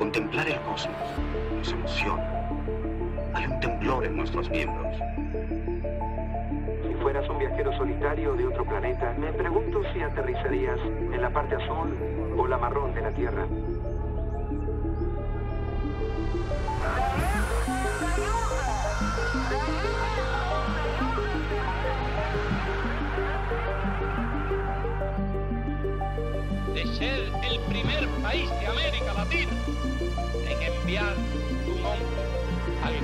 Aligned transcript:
Contemplar 0.00 0.48
el 0.48 0.58
cosmos 0.62 0.96
nos 1.58 1.72
emociona. 1.72 2.26
Hay 3.34 3.44
un 3.44 3.60
temblor 3.60 4.06
en 4.06 4.16
nuestros 4.16 4.48
miembros. 4.48 4.96
Si 6.82 6.94
fueras 7.02 7.28
un 7.28 7.38
viajero 7.38 7.70
solitario 7.76 8.32
de 8.32 8.46
otro 8.46 8.64
planeta, 8.64 9.14
me 9.18 9.30
pregunto 9.34 9.82
si 9.92 10.00
aterrizarías 10.00 10.78
en 11.12 11.20
la 11.20 11.28
parte 11.28 11.54
azul 11.56 11.94
o 12.34 12.46
la 12.46 12.56
marrón 12.56 12.94
de 12.94 13.02
la 13.02 13.10
Tierra. 13.10 13.46
Enviar 30.80 31.14
un 31.66 31.84
hombre 31.84 32.22
al. 32.84 32.94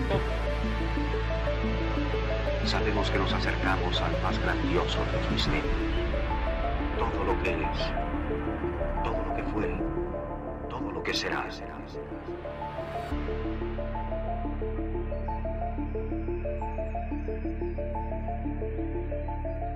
Sabemos 2.66 3.11
que 3.11 3.19
nos 3.19 3.33
acercamos 3.33 4.01
al 4.01 4.12
más 4.23 4.38
grandioso 4.41 4.98
de 5.05 5.12
los 5.12 5.30
misterios. 5.30 5.65
Todo 6.98 7.24
lo 7.24 7.43
que 7.43 7.51
es, 7.51 7.79
todo 9.05 9.23
lo 9.24 9.37
que 9.37 9.43
fue, 9.52 9.69
todo 10.69 10.91
lo 10.93 11.02
que 11.02 11.15
será. 11.15 11.47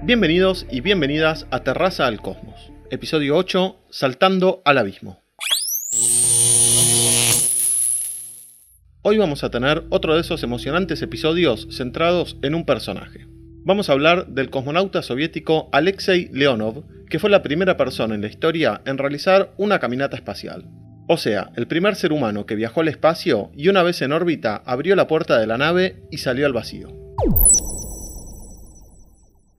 Bienvenidos 0.03 0.67
y 0.69 0.81
bienvenidas 0.81 1.47
a 1.53 1.63
Terraza 1.63 2.07
al 2.07 2.21
Cosmos, 2.21 2.73
episodio 2.91 3.37
8, 3.37 3.77
Saltando 3.91 4.61
al 4.65 4.79
Abismo. 4.79 5.20
Hoy 9.03 9.17
vamos 9.17 9.45
a 9.45 9.51
tener 9.51 9.85
otro 9.89 10.15
de 10.15 10.21
esos 10.21 10.43
emocionantes 10.43 11.01
episodios 11.01 11.69
centrados 11.71 12.37
en 12.43 12.55
un 12.55 12.67
personaje. 12.67 13.27
Vamos 13.65 13.89
a 13.89 13.95
hablar 13.95 14.27
del 14.27 14.51
cosmonauta 14.51 15.01
soviético 15.01 15.71
Alexei 15.73 16.29
Leonov, 16.35 16.85
que 17.09 17.19
fue 17.19 17.31
la 17.31 17.43
primera 17.43 17.79
persona 17.79 18.15
en 18.15 18.21
la 18.21 18.27
historia 18.27 18.83
en 18.85 18.99
realizar 18.99 19.55
una 19.57 19.79
caminata 19.79 20.17
espacial. 20.17 20.67
O 21.09 21.17
sea, 21.17 21.51
el 21.57 21.67
primer 21.67 21.97
ser 21.97 22.13
humano 22.13 22.45
que 22.45 22.57
viajó 22.57 22.83
al 22.83 22.89
espacio 22.89 23.51
y 23.57 23.69
una 23.69 23.83
vez 23.83 24.03
en 24.03 24.13
órbita 24.13 24.63
abrió 24.67 24.95
la 24.97 25.07
puerta 25.07 25.39
de 25.39 25.47
la 25.47 25.57
nave 25.57 26.03
y 26.11 26.19
salió 26.19 26.45
al 26.45 26.53
vacío. 26.53 26.89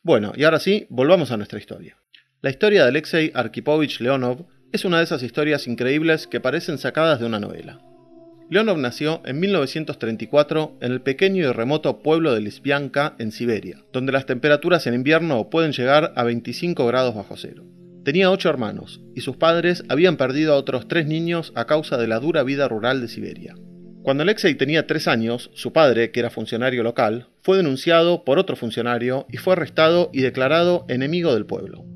Bueno, 0.03 0.33
y 0.35 0.45
ahora 0.45 0.61
sí, 0.61 0.87
volvamos 0.89 1.31
a 1.31 1.37
nuestra 1.37 1.59
historia. 1.59 1.99
La 2.41 2.49
historia 2.49 2.85
de 2.85 2.89
Alexei 2.89 3.31
Arkipovich 3.35 4.01
Leonov 4.01 4.47
es 4.73 4.87
una 4.87 4.97
de 4.97 5.05
esas 5.05 5.23
historias 5.23 5.67
increíbles 5.67 6.27
que 6.27 6.41
parecen 6.41 6.79
sacadas 6.79 7.21
de 7.21 7.27
una 7.27 7.39
novela. 7.39 7.81
Leonov 8.53 8.77
nació 8.77 9.23
en 9.25 9.41
1934 9.41 10.77
en 10.83 10.93
el 10.93 11.01
pequeño 11.01 11.43
y 11.43 11.53
remoto 11.53 12.03
pueblo 12.03 12.35
de 12.35 12.43
Lisbianka, 12.43 13.15
en 13.19 13.33
Siberia, 13.33 13.83
donde 13.95 14.13
las 14.13 14.27
temperaturas 14.27 14.87
en 14.87 14.93
invierno 14.93 15.49
pueden 15.49 15.73
llegar 15.73 16.13
a 16.17 16.23
25 16.23 16.87
grados 16.87 17.15
bajo 17.15 17.35
cero. 17.39 17.65
Tenía 18.05 18.31
ocho 18.31 18.51
hermanos, 18.51 19.01
y 19.15 19.23
sus 19.23 19.39
padres 19.39 19.85
habían 19.89 20.19
perdido 20.19 20.53
a 20.53 20.59
otros 20.59 20.87
tres 20.87 21.07
niños 21.07 21.55
a 21.55 21.65
causa 21.65 21.97
de 21.97 22.09
la 22.09 22.21
dura 22.21 22.43
vida 22.43 22.69
rural 22.69 23.01
de 23.01 23.09
Siberia. 23.09 23.55
Cuando 24.03 24.23
Alexei 24.23 24.55
tenía 24.55 24.87
tres 24.87 25.09
años, 25.09 25.51
su 25.55 25.73
padre, 25.73 26.11
que 26.11 26.21
era 26.21 26.29
funcionario 26.29 26.83
local, 26.83 27.29
fue 27.41 27.57
denunciado 27.57 28.23
por 28.23 28.39
otro 28.39 28.57
funcionario 28.57 29.25
y 29.33 29.39
fue 29.39 29.55
arrestado 29.55 30.11
y 30.13 30.21
declarado 30.21 30.85
enemigo 30.91 31.33
del 31.33 31.47
pueblo. 31.47 31.87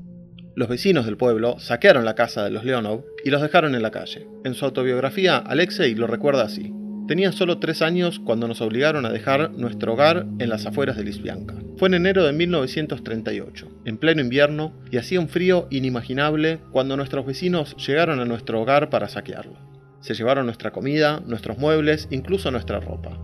Los 0.57 0.69
vecinos 0.69 1.05
del 1.05 1.17
pueblo 1.17 1.59
saquearon 1.59 2.03
la 2.03 2.15
casa 2.15 2.43
de 2.43 2.49
los 2.49 2.65
Leonov 2.65 3.05
y 3.23 3.29
los 3.29 3.43
dejaron 3.43 3.75
en 3.75 3.83
la 3.83 3.91
calle. 3.91 4.25
En 4.43 4.55
su 4.55 4.65
autobiografía, 4.65 5.37
Alexei 5.37 5.93
lo 5.93 6.07
recuerda 6.07 6.45
así. 6.45 6.73
Tenía 7.07 7.31
solo 7.31 7.59
tres 7.59 7.83
años 7.83 8.19
cuando 8.19 8.47
nos 8.47 8.59
obligaron 8.59 9.05
a 9.05 9.11
dejar 9.11 9.51
nuestro 9.51 9.93
hogar 9.93 10.25
en 10.39 10.49
las 10.49 10.65
afueras 10.65 10.97
de 10.97 11.03
Lisbianka. 11.03 11.53
Fue 11.77 11.89
en 11.89 11.93
enero 11.93 12.25
de 12.25 12.33
1938, 12.33 13.67
en 13.85 13.97
pleno 13.99 14.21
invierno, 14.21 14.73
y 14.89 14.97
hacía 14.97 15.19
un 15.19 15.29
frío 15.29 15.67
inimaginable 15.69 16.57
cuando 16.71 16.97
nuestros 16.97 17.27
vecinos 17.27 17.75
llegaron 17.77 18.19
a 18.19 18.25
nuestro 18.25 18.59
hogar 18.59 18.89
para 18.89 19.09
saquearlo. 19.09 19.59
Se 20.01 20.15
llevaron 20.15 20.47
nuestra 20.47 20.71
comida, 20.71 21.21
nuestros 21.23 21.59
muebles, 21.59 22.07
incluso 22.09 22.49
nuestra 22.49 22.79
ropa. 22.79 23.15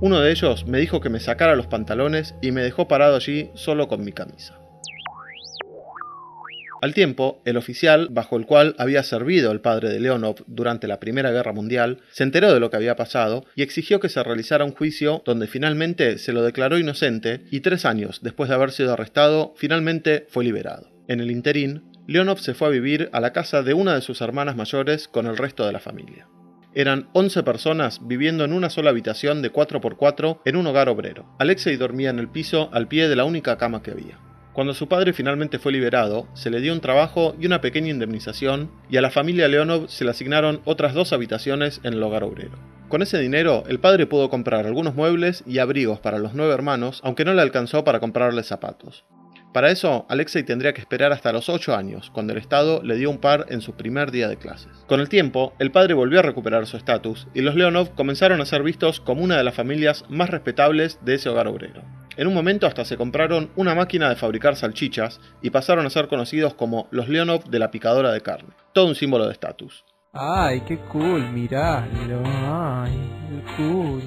Uno 0.00 0.18
de 0.18 0.32
ellos 0.32 0.66
me 0.66 0.80
dijo 0.80 1.00
que 1.00 1.10
me 1.10 1.20
sacara 1.20 1.54
los 1.54 1.68
pantalones 1.68 2.34
y 2.42 2.50
me 2.50 2.62
dejó 2.62 2.88
parado 2.88 3.14
allí 3.14 3.50
solo 3.54 3.86
con 3.86 4.04
mi 4.04 4.10
camisa. 4.10 4.58
Al 6.82 6.94
tiempo, 6.94 7.40
el 7.44 7.56
oficial 7.56 8.08
bajo 8.10 8.36
el 8.36 8.44
cual 8.44 8.74
había 8.76 9.04
servido 9.04 9.52
el 9.52 9.60
padre 9.60 9.88
de 9.88 10.00
Leonov 10.00 10.42
durante 10.48 10.88
la 10.88 10.98
Primera 10.98 11.30
Guerra 11.30 11.52
Mundial 11.52 12.00
se 12.10 12.24
enteró 12.24 12.52
de 12.52 12.58
lo 12.58 12.70
que 12.70 12.76
había 12.76 12.96
pasado 12.96 13.46
y 13.54 13.62
exigió 13.62 14.00
que 14.00 14.08
se 14.08 14.20
realizara 14.20 14.64
un 14.64 14.74
juicio 14.74 15.22
donde 15.24 15.46
finalmente 15.46 16.18
se 16.18 16.32
lo 16.32 16.42
declaró 16.42 16.80
inocente 16.80 17.44
y 17.52 17.60
tres 17.60 17.84
años 17.84 18.18
después 18.20 18.48
de 18.48 18.56
haber 18.56 18.72
sido 18.72 18.94
arrestado, 18.94 19.54
finalmente 19.56 20.26
fue 20.28 20.42
liberado. 20.42 20.90
En 21.06 21.20
el 21.20 21.30
interín, 21.30 21.84
Leonov 22.08 22.40
se 22.40 22.52
fue 22.52 22.66
a 22.66 22.72
vivir 22.72 23.10
a 23.12 23.20
la 23.20 23.32
casa 23.32 23.62
de 23.62 23.74
una 23.74 23.94
de 23.94 24.00
sus 24.00 24.20
hermanas 24.20 24.56
mayores 24.56 25.06
con 25.06 25.28
el 25.28 25.36
resto 25.36 25.64
de 25.64 25.72
la 25.72 25.78
familia. 25.78 26.26
Eran 26.74 27.10
11 27.12 27.44
personas 27.44 28.00
viviendo 28.02 28.44
en 28.44 28.52
una 28.52 28.70
sola 28.70 28.90
habitación 28.90 29.40
de 29.40 29.52
4x4 29.52 30.40
en 30.44 30.56
un 30.56 30.66
hogar 30.66 30.88
obrero. 30.88 31.32
Alexei 31.38 31.76
dormía 31.76 32.10
en 32.10 32.18
el 32.18 32.28
piso 32.28 32.70
al 32.72 32.88
pie 32.88 33.08
de 33.08 33.14
la 33.14 33.24
única 33.24 33.56
cama 33.56 33.84
que 33.84 33.92
había. 33.92 34.31
Cuando 34.52 34.74
su 34.74 34.86
padre 34.86 35.14
finalmente 35.14 35.58
fue 35.58 35.72
liberado, 35.72 36.28
se 36.34 36.50
le 36.50 36.60
dio 36.60 36.74
un 36.74 36.80
trabajo 36.80 37.34
y 37.40 37.46
una 37.46 37.62
pequeña 37.62 37.88
indemnización, 37.88 38.70
y 38.90 38.98
a 38.98 39.00
la 39.00 39.10
familia 39.10 39.48
Leonov 39.48 39.88
se 39.88 40.04
le 40.04 40.10
asignaron 40.10 40.60
otras 40.66 40.92
dos 40.92 41.14
habitaciones 41.14 41.80
en 41.84 41.94
el 41.94 42.02
hogar 42.02 42.22
obrero. 42.22 42.58
Con 42.88 43.00
ese 43.00 43.18
dinero, 43.18 43.64
el 43.68 43.80
padre 43.80 44.06
pudo 44.06 44.28
comprar 44.28 44.66
algunos 44.66 44.94
muebles 44.94 45.42
y 45.46 45.58
abrigos 45.58 46.00
para 46.00 46.18
los 46.18 46.34
nueve 46.34 46.52
hermanos, 46.52 47.00
aunque 47.02 47.24
no 47.24 47.32
le 47.32 47.40
alcanzó 47.40 47.82
para 47.82 48.00
comprarles 48.00 48.46
zapatos. 48.46 49.06
Para 49.54 49.70
eso, 49.70 50.04
Alexei 50.10 50.42
tendría 50.42 50.74
que 50.74 50.82
esperar 50.82 51.12
hasta 51.12 51.32
los 51.32 51.48
8 51.48 51.74
años, 51.74 52.10
cuando 52.10 52.34
el 52.34 52.38
Estado 52.38 52.82
le 52.82 52.96
dio 52.96 53.08
un 53.08 53.18
par 53.18 53.46
en 53.48 53.62
su 53.62 53.72
primer 53.72 54.10
día 54.10 54.28
de 54.28 54.36
clases. 54.36 54.72
Con 54.86 55.00
el 55.00 55.08
tiempo, 55.08 55.54
el 55.58 55.70
padre 55.70 55.94
volvió 55.94 56.18
a 56.18 56.22
recuperar 56.22 56.66
su 56.66 56.76
estatus 56.76 57.26
y 57.32 57.40
los 57.40 57.54
Leonov 57.54 57.94
comenzaron 57.94 58.42
a 58.42 58.46
ser 58.46 58.62
vistos 58.62 59.00
como 59.00 59.22
una 59.22 59.38
de 59.38 59.44
las 59.44 59.54
familias 59.54 60.04
más 60.10 60.28
respetables 60.28 60.98
de 61.02 61.14
ese 61.14 61.30
hogar 61.30 61.48
obrero. 61.48 61.82
En 62.16 62.26
un 62.26 62.34
momento 62.34 62.66
hasta 62.66 62.84
se 62.84 62.96
compraron 62.96 63.50
una 63.56 63.74
máquina 63.74 64.08
de 64.08 64.16
fabricar 64.16 64.56
salchichas 64.56 65.20
y 65.40 65.50
pasaron 65.50 65.86
a 65.86 65.90
ser 65.90 66.08
conocidos 66.08 66.54
como 66.54 66.88
los 66.90 67.08
Leonov 67.08 67.44
de 67.44 67.58
la 67.58 67.70
picadora 67.70 68.12
de 68.12 68.20
carne, 68.20 68.50
todo 68.72 68.86
un 68.86 68.94
símbolo 68.94 69.26
de 69.26 69.32
estatus. 69.32 69.84
Ay, 70.12 70.60
qué 70.68 70.76
cool, 70.78 71.30
miralo, 71.30 72.22
ay, 72.24 72.92
qué 73.28 73.56
cool. 73.56 74.02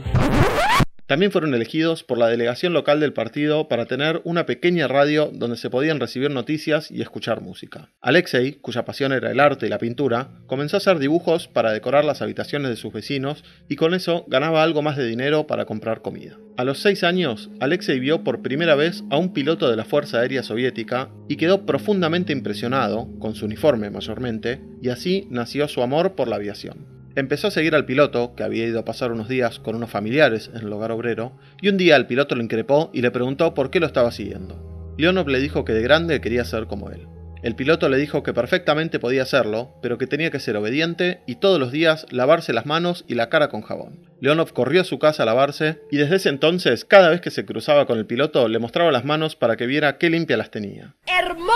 También 1.08 1.32
fueron 1.32 1.54
elegidos 1.54 2.04
por 2.04 2.18
la 2.18 2.28
delegación 2.28 2.74
local 2.74 3.00
del 3.00 3.14
partido 3.14 3.68
para 3.68 3.86
tener 3.86 4.22
una 4.24 4.48
pequeña 4.48 4.88
radio 4.88 5.30
donde 5.32 5.56
se 5.56 5.70
podían 5.70 6.00
recibir 6.00 6.32
noticias 6.32 6.90
y 6.90 7.04
escuchar 7.04 7.42
música. 7.42 7.92
Alexei, 8.02 8.54
cuya 8.54 8.86
pasión 8.86 9.14
era 9.14 9.30
el 9.30 9.40
arte 9.40 9.68
y 9.68 9.70
la 9.70 9.78
pintura, 9.78 10.30
comenzó 10.48 10.78
a 10.78 10.80
hacer 10.80 10.98
dibujos 10.98 11.48
para 11.48 11.72
decorar 11.72 12.06
las 12.06 12.24
habitaciones 12.24 12.70
de 12.70 12.76
sus 12.76 12.92
vecinos 12.92 13.44
y 13.70 13.76
con 13.76 13.94
eso 13.94 14.26
ganaba 14.28 14.64
algo 14.64 14.82
más 14.82 14.98
de 14.98 15.06
dinero 15.06 15.46
para 15.46 15.66
comprar 15.66 16.02
comida. 16.02 16.40
A 16.58 16.64
los 16.64 16.80
seis 16.80 17.04
años, 17.04 17.52
Alexei 17.60 18.00
vio 18.00 18.24
por 18.24 18.42
primera 18.42 18.74
vez 18.74 19.04
a 19.12 19.18
un 19.18 19.32
piloto 19.32 19.70
de 19.70 19.76
la 19.76 19.86
Fuerza 19.86 20.22
Aérea 20.22 20.42
Soviética 20.42 21.12
y 21.30 21.36
quedó 21.36 21.68
profundamente 21.68 22.34
impresionado, 22.34 23.10
con 23.20 23.36
su 23.36 23.46
uniforme 23.46 23.92
mayormente, 23.92 24.62
y 24.82 24.90
así 24.90 25.28
nació 25.30 25.68
su 25.68 25.84
amor 25.84 26.16
por 26.16 26.28
la 26.28 26.38
aviación. 26.38 26.95
Empezó 27.16 27.48
a 27.48 27.52
seguir 27.52 27.76
al 27.76 27.86
piloto, 27.86 28.36
que 28.36 28.44
había 28.44 28.66
ido 28.66 28.80
a 28.80 28.86
pasar 28.86 29.14
unos 29.14 29.30
días 29.30 29.60
con 29.60 29.76
unos 29.76 29.90
familiares 29.90 30.52
en 30.54 30.68
el 30.68 30.74
hogar 30.74 30.92
obrero, 30.92 31.32
y 31.62 31.70
un 31.70 31.78
día 31.78 31.96
el 31.96 32.08
piloto 32.08 32.36
lo 32.36 32.44
increpó 32.44 32.90
y 32.94 33.02
le 33.02 33.12
preguntó 33.12 33.54
por 33.54 33.72
qué 33.72 33.80
lo 33.80 33.86
estaba 33.86 34.12
siguiendo. 34.12 34.94
Leonov 34.98 35.30
le 35.30 35.40
dijo 35.40 35.64
que 35.64 35.72
de 35.72 35.82
grande 35.82 36.20
quería 36.20 36.44
ser 36.44 36.68
como 36.68 36.90
él. 36.90 37.08
El 37.42 37.56
piloto 37.56 37.88
le 37.88 37.98
dijo 37.98 38.22
que 38.22 38.34
perfectamente 38.34 39.00
podía 39.00 39.22
hacerlo, 39.22 39.76
pero 39.82 39.98
que 39.98 40.08
tenía 40.08 40.30
que 40.30 40.42
ser 40.42 40.58
obediente 40.58 41.22
y 41.26 41.36
todos 41.36 41.58
los 41.58 41.72
días 41.72 42.06
lavarse 42.10 42.52
las 42.52 42.66
manos 42.66 43.06
y 43.08 43.16
la 43.16 43.30
cara 43.30 43.48
con 43.48 43.62
jabón. 43.62 44.10
Leonov 44.20 44.52
corrió 44.52 44.82
a 44.82 44.86
su 44.86 45.00
casa 45.00 45.24
a 45.24 45.26
lavarse 45.26 45.80
y 45.92 45.98
desde 45.98 46.18
ese 46.18 46.30
entonces, 46.30 46.84
cada 46.84 47.10
vez 47.10 47.22
que 47.22 47.32
se 47.32 47.46
cruzaba 47.46 47.86
con 47.86 47.98
el 47.98 48.08
piloto, 48.08 48.50
le 48.50 48.60
mostraba 48.60 48.92
las 48.92 49.06
manos 49.06 49.38
para 49.38 49.56
que 49.56 49.68
viera 49.68 49.98
qué 50.00 50.10
limpia 50.10 50.38
las 50.38 50.52
tenía. 50.52 50.96
¡Hermoso! 51.06 51.54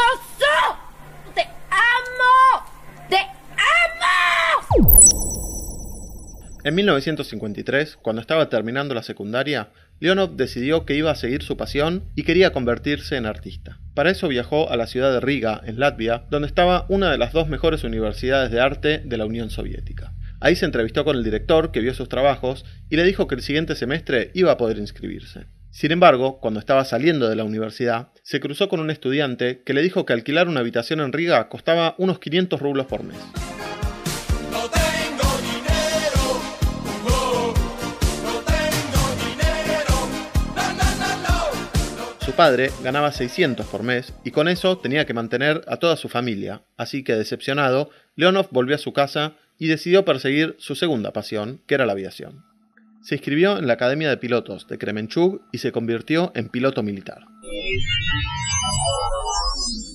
¡Te 1.34 1.42
amo! 1.42 2.66
¡Te 3.10 3.18
amo! 3.18 5.39
En 6.66 6.76
1953, 6.76 7.96
cuando 8.02 8.22
estaba 8.22 8.50
terminando 8.50 8.94
la 8.94 9.02
secundaria, 9.02 9.70
Leonov 10.02 10.36
decidió 10.36 10.86
que 10.86 10.96
iba 10.96 11.10
a 11.10 11.16
seguir 11.16 11.42
su 11.42 11.56
pasión 11.56 12.04
y 12.16 12.24
quería 12.24 12.52
convertirse 12.52 13.16
en 13.16 13.26
artista. 13.26 13.80
Para 13.94 14.12
eso 14.12 14.28
viajó 14.28 14.70
a 14.70 14.76
la 14.76 14.86
ciudad 14.86 15.14
de 15.14 15.22
Riga, 15.22 15.62
en 15.66 15.80
Latvia, 15.80 16.26
donde 16.30 16.50
estaba 16.50 16.86
una 16.90 17.12
de 17.12 17.18
las 17.18 17.32
dos 17.32 17.48
mejores 17.48 17.86
universidades 17.86 18.52
de 18.52 18.60
arte 18.60 19.02
de 19.06 19.18
la 19.18 19.26
Unión 19.26 19.50
Soviética. 19.50 20.14
Ahí 20.42 20.58
se 20.58 20.66
entrevistó 20.66 21.06
con 21.06 21.16
el 21.16 21.24
director, 21.24 21.72
que 21.72 21.80
vio 21.80 21.94
sus 21.94 22.10
trabajos, 22.10 22.66
y 22.90 22.98
le 22.98 23.04
dijo 23.04 23.28
que 23.28 23.36
el 23.36 23.42
siguiente 23.42 23.76
semestre 23.76 24.32
iba 24.34 24.52
a 24.52 24.58
poder 24.58 24.80
inscribirse. 24.80 25.46
Sin 25.72 25.92
embargo, 25.94 26.40
cuando 26.42 26.60
estaba 26.60 26.84
saliendo 26.84 27.30
de 27.30 27.36
la 27.38 27.46
universidad, 27.46 28.10
se 28.24 28.42
cruzó 28.42 28.68
con 28.68 28.82
un 28.82 28.90
estudiante 28.90 29.62
que 29.66 29.74
le 29.74 29.82
dijo 29.82 30.06
que 30.06 30.14
alquilar 30.14 30.50
una 30.50 30.60
habitación 30.60 31.00
en 31.00 31.14
Riga 31.14 31.48
costaba 31.48 31.96
unos 31.98 32.20
500 32.20 32.60
rublos 32.60 32.86
por 32.86 33.04
mes. 33.04 33.18
Su 42.30 42.36
padre 42.36 42.70
ganaba 42.84 43.12
600 43.12 43.66
por 43.66 43.82
mes 43.82 44.14
y 44.24 44.30
con 44.30 44.48
eso 44.48 44.78
tenía 44.78 45.08
que 45.08 45.16
mantener 45.16 45.64
a 45.68 45.78
toda 45.78 45.96
su 45.96 46.10
familia, 46.10 46.62
así 46.78 47.04
que 47.04 47.16
decepcionado, 47.16 47.90
Leonov 48.16 48.50
volvió 48.52 48.76
a 48.76 48.78
su 48.78 48.94
casa 48.94 49.34
y 49.58 49.66
decidió 49.66 50.06
perseguir 50.06 50.56
su 50.60 50.76
segunda 50.76 51.12
pasión, 51.12 51.60
que 51.66 51.74
era 51.74 51.88
la 51.88 51.94
aviación. 51.94 52.46
Se 53.02 53.16
inscribió 53.16 53.58
en 53.58 53.66
la 53.66 53.74
Academia 53.74 54.10
de 54.10 54.18
Pilotos 54.18 54.68
de 54.68 54.78
Kremenchug 54.78 55.42
y 55.52 55.58
se 55.58 55.72
convirtió 55.72 56.32
en 56.36 56.50
piloto 56.50 56.84
militar. 56.84 57.24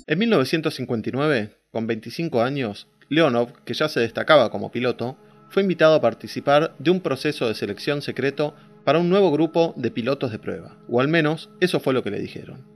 En 0.08 0.18
1959, 0.18 1.50
con 1.70 1.86
25 1.86 2.42
años, 2.42 2.88
Leonov, 3.10 3.62
que 3.62 3.74
ya 3.74 3.88
se 3.88 4.00
destacaba 4.00 4.50
como 4.50 4.72
piloto, 4.72 5.16
fue 5.50 5.62
invitado 5.62 5.94
a 5.94 6.00
participar 6.00 6.74
de 6.80 6.90
un 6.90 7.00
proceso 7.00 7.46
de 7.46 7.54
selección 7.54 8.02
secreto 8.02 8.56
para 8.84 8.98
un 8.98 9.08
nuevo 9.08 9.32
grupo 9.32 9.72
de 9.76 9.90
pilotos 9.90 10.30
de 10.30 10.38
prueba, 10.38 10.76
o 10.88 11.00
al 11.00 11.08
menos 11.08 11.50
eso 11.60 11.80
fue 11.80 11.94
lo 11.94 12.02
que 12.02 12.10
le 12.10 12.20
dijeron. 12.20 12.74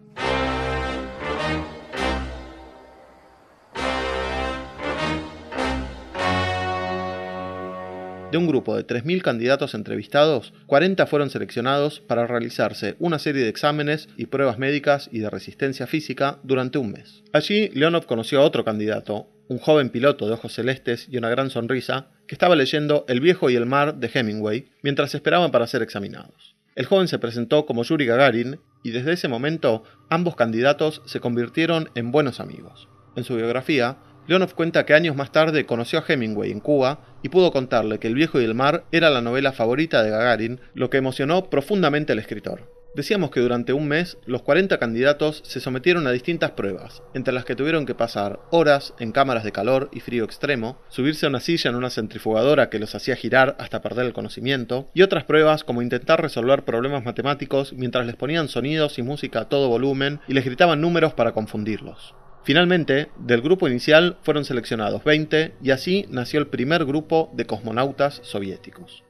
De 8.31 8.37
un 8.37 8.47
grupo 8.47 8.77
de 8.77 8.87
3.000 8.87 9.23
candidatos 9.23 9.73
entrevistados, 9.73 10.53
40 10.67 11.07
fueron 11.07 11.31
seleccionados 11.31 12.01
para 12.01 12.27
realizarse 12.27 12.95
una 12.99 13.19
serie 13.19 13.43
de 13.43 13.49
exámenes 13.49 14.11
y 14.19 14.27
pruebas 14.27 14.59
médicas 14.59 15.09
y 15.11 15.21
de 15.21 15.31
resistencia 15.31 15.87
física 15.87 16.39
durante 16.43 16.77
un 16.77 16.93
mes. 16.93 17.23
Allí, 17.33 17.71
Leonov 17.73 18.05
conoció 18.05 18.41
a 18.41 18.45
otro 18.45 18.67
candidato, 18.67 19.31
un 19.49 19.59
joven 19.59 19.91
piloto 19.91 20.27
de 20.27 20.35
ojos 20.35 20.53
celestes 20.53 21.09
y 21.11 21.17
una 21.17 21.31
gran 21.31 21.51
sonrisa, 21.51 22.09
que 22.27 22.35
estaba 22.35 22.55
leyendo 22.55 23.05
El 23.09 23.21
viejo 23.21 23.51
y 23.51 23.57
el 23.57 23.67
mar 23.67 23.97
de 23.97 24.11
Hemingway 24.13 24.71
mientras 24.83 25.15
esperaban 25.15 25.51
para 25.51 25.67
ser 25.67 25.83
examinados. 25.83 26.55
El 26.75 26.87
joven 26.87 27.09
se 27.09 27.19
presentó 27.19 27.67
como 27.67 27.83
Yuri 27.83 28.07
Gagarin 28.07 28.61
y 28.85 28.91
desde 28.91 29.13
ese 29.13 29.29
momento 29.29 29.83
ambos 30.11 30.37
candidatos 30.37 31.03
se 31.07 31.21
convirtieron 31.21 31.91
en 31.95 32.13
buenos 32.13 32.39
amigos. 32.39 32.89
En 33.17 33.25
su 33.25 33.35
biografía, 33.35 33.97
Leonov 34.29 34.55
cuenta 34.55 34.85
que 34.87 34.95
años 34.95 35.17
más 35.17 35.33
tarde 35.33 35.67
conoció 35.67 35.99
a 35.99 36.05
Hemingway 36.07 36.53
en 36.53 36.61
Cuba 36.61 37.01
y 37.23 37.31
pudo 37.31 37.51
contarle 37.51 37.99
que 37.99 38.09
El 38.09 38.15
viejo 38.15 38.41
y 38.41 38.45
el 38.45 38.55
mar 38.55 38.85
era 38.93 39.11
la 39.11 39.23
novela 39.23 39.53
favorita 39.53 40.03
de 40.03 40.11
Gagarin, 40.11 40.61
lo 40.75 40.91
que 40.91 40.99
emocionó 40.99 41.49
profundamente 41.51 42.13
al 42.13 42.19
escritor. 42.19 42.78
Decíamos 42.95 43.31
que 43.31 43.41
durante 43.41 43.73
un 43.73 43.87
mes 43.87 44.19
los 44.27 44.43
40 44.43 44.79
candidatos 44.79 45.43
se 45.45 45.61
sometieron 45.61 46.07
a 46.07 46.11
distintas 46.11 46.53
pruebas, 46.53 47.03
entre 47.15 47.35
las 47.35 47.45
que 47.45 47.55
tuvieron 47.55 47.87
que 47.87 47.95
pasar 47.95 48.41
horas 48.51 48.95
en 48.99 49.13
cámaras 49.13 49.45
de 49.45 49.53
calor 49.53 49.89
y 49.93 50.01
frío 50.01 50.25
extremo, 50.25 50.81
subirse 50.89 51.27
a 51.27 51.29
una 51.29 51.41
silla 51.41 51.71
en 51.71 51.77
una 51.77 51.91
centrifugadora 51.91 52.71
que 52.71 52.79
los 52.79 52.95
hacía 52.95 53.15
girar 53.15 53.57
hasta 53.61 53.83
perder 53.83 54.07
el 54.07 54.13
conocimiento, 54.15 54.89
y 54.95 55.03
otras 55.03 55.25
pruebas 55.25 55.65
como 55.65 55.83
intentar 55.83 56.21
resolver 56.23 56.65
problemas 56.65 57.05
matemáticos 57.05 57.73
mientras 57.75 58.07
les 58.07 58.17
ponían 58.17 58.49
sonidos 58.49 58.99
y 58.99 59.03
música 59.03 59.41
a 59.41 59.49
todo 59.49 59.69
volumen 59.69 60.21
y 60.27 60.33
les 60.33 60.45
gritaban 60.45 60.81
números 60.81 61.13
para 61.13 61.33
confundirlos. 61.33 62.15
Finalmente, 62.43 63.09
del 63.19 63.43
grupo 63.43 63.69
inicial 63.69 64.17
fueron 64.23 64.47
seleccionados 64.47 65.05
20 65.05 65.57
y 65.63 65.71
así 65.71 66.07
nació 66.09 66.41
el 66.41 66.47
primer 66.47 66.87
grupo 66.87 67.31
de 67.35 67.45
cosmonautas 67.45 68.21
soviéticos. 68.25 69.05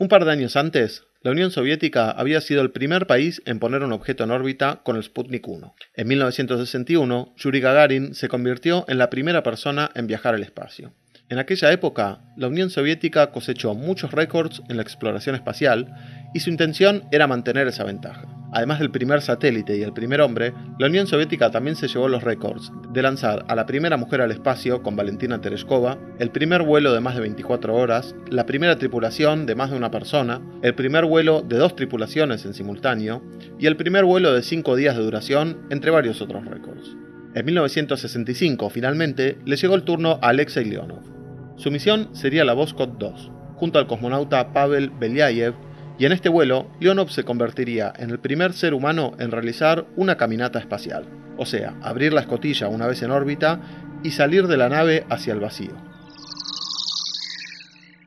Un 0.00 0.08
par 0.08 0.24
de 0.24 0.30
años 0.30 0.56
antes, 0.56 1.04
la 1.20 1.30
Unión 1.30 1.50
Soviética 1.50 2.10
había 2.10 2.40
sido 2.40 2.62
el 2.62 2.70
primer 2.70 3.06
país 3.06 3.42
en 3.44 3.58
poner 3.58 3.82
un 3.82 3.92
objeto 3.92 4.24
en 4.24 4.30
órbita 4.30 4.80
con 4.82 4.96
el 4.96 5.02
Sputnik 5.02 5.46
1. 5.46 5.74
En 5.94 6.08
1961, 6.08 7.34
Yuri 7.36 7.60
Gagarin 7.60 8.14
se 8.14 8.30
convirtió 8.30 8.86
en 8.88 8.96
la 8.96 9.10
primera 9.10 9.42
persona 9.42 9.90
en 9.94 10.06
viajar 10.06 10.34
al 10.34 10.42
espacio. 10.42 10.94
En 11.30 11.38
aquella 11.38 11.70
época, 11.70 12.18
la 12.34 12.48
Unión 12.48 12.70
Soviética 12.70 13.30
cosechó 13.30 13.76
muchos 13.76 14.10
récords 14.10 14.64
en 14.68 14.76
la 14.76 14.82
exploración 14.82 15.36
espacial 15.36 15.94
y 16.34 16.40
su 16.40 16.50
intención 16.50 17.04
era 17.12 17.28
mantener 17.28 17.68
esa 17.68 17.84
ventaja. 17.84 18.26
Además 18.52 18.80
del 18.80 18.90
primer 18.90 19.22
satélite 19.22 19.78
y 19.78 19.82
el 19.82 19.92
primer 19.92 20.22
hombre, 20.22 20.52
la 20.80 20.88
Unión 20.88 21.06
Soviética 21.06 21.52
también 21.52 21.76
se 21.76 21.86
llevó 21.86 22.08
los 22.08 22.24
récords 22.24 22.72
de 22.92 23.02
lanzar 23.02 23.44
a 23.46 23.54
la 23.54 23.64
primera 23.64 23.96
mujer 23.96 24.22
al 24.22 24.32
espacio 24.32 24.82
con 24.82 24.96
Valentina 24.96 25.40
Tereshkova, 25.40 25.98
el 26.18 26.32
primer 26.32 26.64
vuelo 26.64 26.92
de 26.92 26.98
más 26.98 27.14
de 27.14 27.20
24 27.20 27.76
horas, 27.76 28.16
la 28.28 28.44
primera 28.44 28.76
tripulación 28.76 29.46
de 29.46 29.54
más 29.54 29.70
de 29.70 29.76
una 29.76 29.92
persona, 29.92 30.42
el 30.62 30.74
primer 30.74 31.04
vuelo 31.04 31.42
de 31.42 31.58
dos 31.58 31.76
tripulaciones 31.76 32.44
en 32.44 32.54
simultáneo 32.54 33.22
y 33.56 33.66
el 33.66 33.76
primer 33.76 34.04
vuelo 34.04 34.34
de 34.34 34.42
5 34.42 34.74
días 34.74 34.96
de 34.96 35.04
duración, 35.04 35.60
entre 35.70 35.92
varios 35.92 36.20
otros 36.20 36.44
récords. 36.44 36.96
En 37.36 37.46
1965, 37.46 38.68
finalmente, 38.70 39.38
le 39.44 39.54
llegó 39.54 39.76
el 39.76 39.84
turno 39.84 40.18
a 40.20 40.30
Alexei 40.30 40.64
Leonov. 40.64 41.19
Su 41.60 41.70
misión 41.70 42.08
sería 42.16 42.46
la 42.46 42.54
Voskhod 42.54 42.96
2, 42.96 43.30
junto 43.56 43.78
al 43.78 43.86
cosmonauta 43.86 44.54
Pavel 44.54 44.88
Belyayev 44.88 45.52
y 45.98 46.06
en 46.06 46.12
este 46.12 46.30
vuelo, 46.30 46.70
Leonov 46.80 47.10
se 47.10 47.24
convertiría 47.24 47.92
en 47.98 48.08
el 48.08 48.18
primer 48.18 48.54
ser 48.54 48.72
humano 48.72 49.12
en 49.18 49.30
realizar 49.30 49.84
una 49.94 50.16
caminata 50.16 50.58
espacial, 50.58 51.04
o 51.36 51.44
sea, 51.44 51.76
abrir 51.82 52.14
la 52.14 52.22
escotilla 52.22 52.68
una 52.68 52.86
vez 52.86 53.02
en 53.02 53.10
órbita 53.10 53.60
y 54.02 54.12
salir 54.12 54.46
de 54.46 54.56
la 54.56 54.70
nave 54.70 55.04
hacia 55.10 55.34
el 55.34 55.40
vacío. 55.40 55.72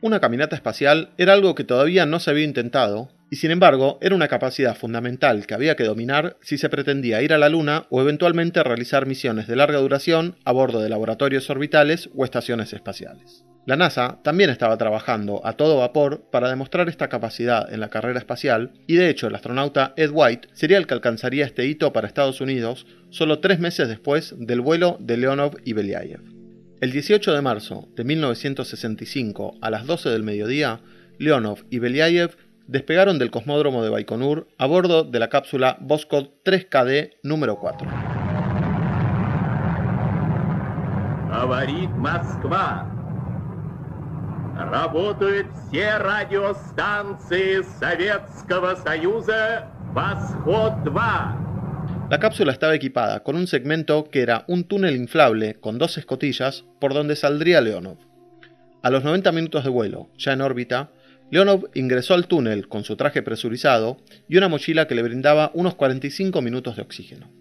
Una 0.01 0.19
caminata 0.19 0.55
espacial 0.55 1.11
era 1.19 1.33
algo 1.33 1.53
que 1.53 1.63
todavía 1.63 2.07
no 2.07 2.19
se 2.19 2.31
había 2.31 2.45
intentado, 2.45 3.11
y 3.33 3.37
sin 3.37 3.49
embargo 3.49 3.97
era 3.99 4.13
una 4.13 4.27
capacidad 4.27 4.77
fundamental 4.77 5.47
que 5.47 5.55
había 5.55 5.75
que 5.75 5.85
dominar 5.85 6.37
si 6.41 6.59
se 6.59 6.69
pretendía 6.69 7.23
ir 7.23 7.33
a 7.33 7.39
la 7.39 7.49
Luna 7.49 7.87
o 7.89 7.99
eventualmente 7.99 8.61
realizar 8.61 9.07
misiones 9.07 9.47
de 9.47 9.55
larga 9.55 9.79
duración 9.79 10.35
a 10.45 10.51
bordo 10.51 10.79
de 10.79 10.89
laboratorios 10.89 11.49
orbitales 11.49 12.11
o 12.15 12.25
estaciones 12.25 12.73
espaciales. 12.73 13.43
La 13.65 13.75
NASA 13.75 14.19
también 14.23 14.51
estaba 14.51 14.77
trabajando 14.77 15.41
a 15.47 15.53
todo 15.53 15.79
vapor 15.79 16.29
para 16.31 16.47
demostrar 16.47 16.89
esta 16.89 17.09
capacidad 17.09 17.73
en 17.73 17.79
la 17.79 17.89
carrera 17.89 18.19
espacial 18.19 18.73
y 18.85 18.97
de 18.97 19.09
hecho 19.09 19.25
el 19.25 19.33
astronauta 19.33 19.95
Ed 19.97 20.11
White 20.13 20.49
sería 20.53 20.77
el 20.77 20.85
que 20.85 20.93
alcanzaría 20.93 21.47
este 21.47 21.65
hito 21.65 21.91
para 21.91 22.05
Estados 22.05 22.39
Unidos 22.39 22.85
solo 23.09 23.39
tres 23.39 23.57
meses 23.57 23.87
después 23.87 24.35
del 24.37 24.61
vuelo 24.61 24.97
de 24.99 25.17
Leonov 25.17 25.57
y 25.65 25.73
Belyayev. 25.73 26.21
El 26.81 26.91
18 26.91 27.33
de 27.33 27.41
marzo 27.41 27.87
de 27.95 28.03
1965 28.03 29.55
a 29.59 29.71
las 29.71 29.87
12 29.87 30.09
del 30.09 30.21
mediodía, 30.21 30.81
Leonov 31.17 31.63
y 31.71 31.79
Belyayev 31.79 32.37
despegaron 32.66 33.18
del 33.18 33.30
cosmódromo 33.30 33.82
de 33.82 33.90
Baikonur 33.90 34.48
a 34.58 34.66
bordo 34.66 35.04
de 35.04 35.18
la 35.18 35.28
cápsula 35.28 35.78
Voskhod 35.80 36.28
3KD 36.44 37.18
número 37.22 37.56
4. 37.56 37.88
Работают 44.58 45.46
все 45.68 45.98
радиостанции 45.98 47.62
Советского 47.78 48.74
Союза 48.74 49.70
«Восход-2». 49.94 50.90
La 52.10 52.18
cápsula 52.18 52.52
estaba 52.52 52.74
equipada 52.74 53.22
con 53.22 53.36
un 53.36 53.46
segmento 53.46 54.10
que 54.10 54.20
era 54.20 54.44
un 54.48 54.64
túnel 54.64 54.96
inflable 54.96 55.54
con 55.60 55.78
dos 55.78 55.96
escotillas 55.96 56.64
por 56.80 56.92
donde 56.92 57.14
saldría 57.14 57.60
Leonov. 57.60 57.98
A 58.82 58.90
los 58.90 59.04
90 59.04 59.30
minutos 59.30 59.62
de 59.62 59.70
vuelo, 59.70 60.08
ya 60.18 60.32
en 60.32 60.40
órbita, 60.40 60.90
Leonov 61.33 61.71
ingresó 61.73 62.13
al 62.13 62.27
túnel 62.27 62.67
con 62.67 62.83
su 62.83 62.95
traje 62.95 63.23
presurizado 63.23 63.97
y 64.29 64.37
una 64.37 64.49
mochila 64.49 64.85
que 64.85 64.93
le 64.93 65.01
brindaba 65.01 65.49
unos 65.55 65.73
45 65.73 66.43
minutos 66.43 66.75
de 66.75 66.83
oxígeno. 66.83 67.33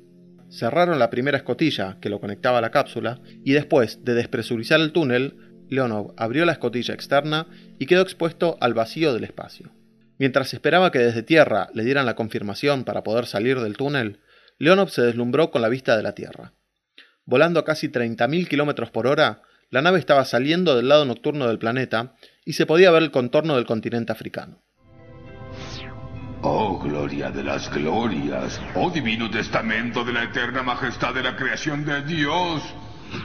Cerraron 0.48 0.98
la 0.98 1.10
primera 1.10 1.36
escotilla 1.36 1.98
que 2.00 2.08
lo 2.08 2.18
conectaba 2.18 2.56
a 2.56 2.62
la 2.62 2.70
cápsula 2.70 3.20
y 3.44 3.52
después 3.52 4.02
de 4.02 4.14
despresurizar 4.14 4.80
el 4.80 4.92
túnel, 4.92 5.36
Leonov 5.68 6.14
abrió 6.16 6.46
la 6.46 6.52
escotilla 6.52 6.94
externa 6.94 7.48
y 7.78 7.84
quedó 7.84 8.00
expuesto 8.00 8.56
al 8.62 8.72
vacío 8.72 9.12
del 9.12 9.24
espacio. 9.24 9.74
Mientras 10.16 10.54
esperaba 10.54 10.90
que 10.90 11.00
desde 11.00 11.22
tierra 11.22 11.68
le 11.74 11.84
dieran 11.84 12.06
la 12.06 12.16
confirmación 12.16 12.84
para 12.84 13.02
poder 13.02 13.26
salir 13.26 13.60
del 13.60 13.76
túnel, 13.76 14.20
Leonov 14.58 14.88
se 14.88 15.02
deslumbró 15.02 15.50
con 15.50 15.60
la 15.60 15.68
vista 15.68 15.98
de 15.98 16.02
la 16.02 16.14
Tierra. 16.14 16.54
Volando 17.26 17.60
a 17.60 17.66
casi 17.66 17.90
30.000 17.90 18.48
km 18.48 18.90
por 18.90 19.06
hora, 19.06 19.42
la 19.72 19.80
nave 19.80 19.98
estaba 19.98 20.24
saliendo 20.26 20.76
del 20.76 20.88
lado 20.88 21.06
nocturno 21.06 21.48
del 21.48 21.58
planeta 21.58 22.14
y 22.44 22.52
se 22.52 22.66
podía 22.66 22.90
ver 22.90 23.02
el 23.02 23.10
contorno 23.10 23.56
del 23.56 23.64
continente 23.64 24.12
africano. 24.12 24.62
Oh, 26.42 26.78
gloria 26.78 27.30
de 27.30 27.42
las 27.42 27.72
glorias, 27.72 28.60
oh 28.74 28.90
divino 28.90 29.30
testamento 29.30 30.04
de 30.04 30.12
la 30.12 30.24
eterna 30.24 30.62
majestad 30.62 31.14
de 31.14 31.22
la 31.22 31.36
creación 31.36 31.86
de 31.86 32.02
Dios. 32.02 32.62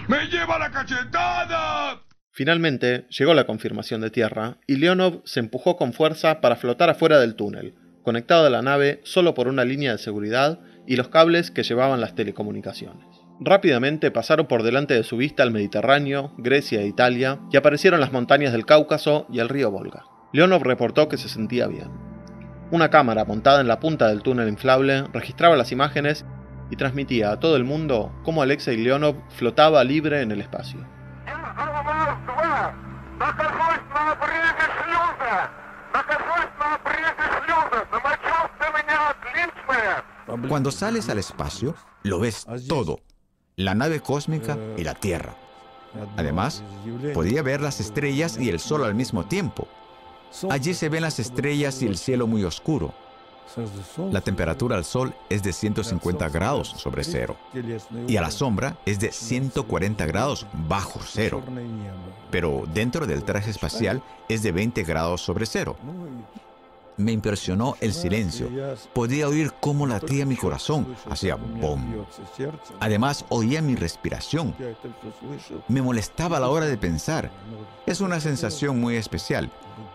¡Me 0.08 0.28
lleva 0.28 0.58
la 0.58 0.72
cachetada! 0.72 2.02
Finalmente 2.32 3.08
llegó 3.10 3.34
la 3.34 3.46
confirmación 3.46 4.00
de 4.00 4.10
tierra 4.10 4.58
y 4.68 4.78
Leonov 4.78 5.24
se 5.26 5.42
empujó 5.42 5.76
con 5.76 5.92
fuerza 5.92 6.40
para 6.40 6.56
flotar 6.56 6.90
afuera 6.90 7.20
del 7.20 7.36
túnel, 7.36 7.76
conectado 8.04 8.48
a 8.48 8.50
la 8.50 8.62
nave 8.62 9.02
solo 9.04 9.34
por 9.34 9.50
una 9.50 9.66
línea 9.66 9.92
de 9.92 9.98
seguridad 9.98 10.62
y 10.86 10.96
los 10.96 11.10
cables 11.10 11.52
que 11.52 11.64
llevaban 11.64 12.00
las 12.00 12.16
telecomunicaciones. 12.16 13.17
Rápidamente 13.40 14.10
pasaron 14.10 14.48
por 14.48 14.64
delante 14.64 14.96
de 14.96 15.04
su 15.04 15.16
vista 15.16 15.44
el 15.44 15.52
Mediterráneo, 15.52 16.32
Grecia 16.38 16.82
e 16.82 16.88
Italia, 16.88 17.40
y 17.52 17.58
aparecieron 17.58 18.00
las 18.00 18.12
montañas 18.12 18.52
del 18.52 18.66
Cáucaso 18.66 19.28
y 19.32 19.40
el 19.40 19.50
río 19.50 19.70
Volga. 19.70 20.06
Leonov 20.34 20.64
reportó 20.64 21.08
que 21.08 21.18
se 21.18 21.30
sentía 21.30 21.68
bien. 21.68 21.92
Una 22.72 22.90
cámara 22.90 23.26
montada 23.26 23.62
en 23.62 23.68
la 23.68 23.80
punta 23.80 24.08
del 24.08 24.24
túnel 24.24 24.50
inflable 24.50 25.04
registraba 25.14 25.56
las 25.56 25.72
imágenes 25.72 26.26
y 26.72 26.76
transmitía 26.76 27.32
a 27.32 27.40
todo 27.40 27.56
el 27.56 27.64
mundo 27.64 28.12
cómo 28.24 28.42
Alexei 28.42 28.76
Leonov 28.76 29.16
flotaba 29.30 29.84
libre 29.84 30.22
en 30.22 30.32
el 30.32 30.42
espacio. 30.42 30.86
Cuando 40.50 40.72
sales 40.72 41.08
al 41.10 41.20
espacio, 41.20 41.76
lo 42.04 42.20
ves 42.20 42.46
todo 42.68 43.00
la 43.58 43.74
nave 43.74 44.02
cósmica 44.02 44.56
y 44.78 44.84
la 44.84 44.94
Tierra. 44.94 45.34
Además, 46.16 46.64
podía 47.16 47.42
ver 47.42 47.60
las 47.60 47.80
estrellas 47.80 48.38
y 48.40 48.50
el 48.50 48.60
Sol 48.60 48.84
al 48.84 48.94
mismo 48.94 49.26
tiempo. 49.26 49.68
Allí 50.52 50.76
se 50.76 50.90
ven 50.90 51.02
las 51.02 51.18
estrellas 51.18 51.82
y 51.82 51.88
el 51.88 51.98
cielo 51.98 52.28
muy 52.28 52.44
oscuro. 52.44 52.94
La 54.12 54.22
temperatura 54.22 54.76
al 54.76 54.84
sol 54.86 55.16
es 55.30 55.42
de 55.42 55.54
150 55.54 56.30
grados 56.30 56.68
sobre 56.68 57.06
cero 57.06 57.38
y 58.06 58.18
a 58.18 58.22
la 58.22 58.30
sombra 58.30 58.78
es 58.86 59.00
de 59.00 59.12
140 59.14 60.06
grados 60.06 60.46
bajo 60.68 61.00
cero. 61.02 61.42
Pero 62.30 62.66
dentro 62.74 63.08
del 63.08 63.24
traje 63.24 63.50
espacial 63.50 64.04
es 64.28 64.44
de 64.44 64.52
20 64.52 64.84
grados 64.84 65.22
sobre 65.22 65.46
cero. 65.46 65.78
Me 66.98 67.12
impresionó 67.12 67.76
el 67.80 67.94
silencio. 67.94 68.50
Podía 68.94 69.28
oír 69.28 69.54
cómo 69.60 69.86
latía 69.86 70.26
mi 70.26 70.36
corazón. 70.36 70.96
Hacía 71.10 71.36
bom. 71.36 72.06
Además, 72.80 73.24
oía 73.30 73.62
mi 73.62 73.76
respiración. 73.76 74.56
Me 75.68 75.82
molestaba 75.82 76.38
a 76.38 76.40
la 76.40 76.50
hora 76.50 76.66
de 76.66 76.78
pensar. 76.78 77.32
Es 77.86 78.02
una 78.02 78.20
sensación 78.20 78.80
muy 78.80 78.96
especial. 78.96 79.52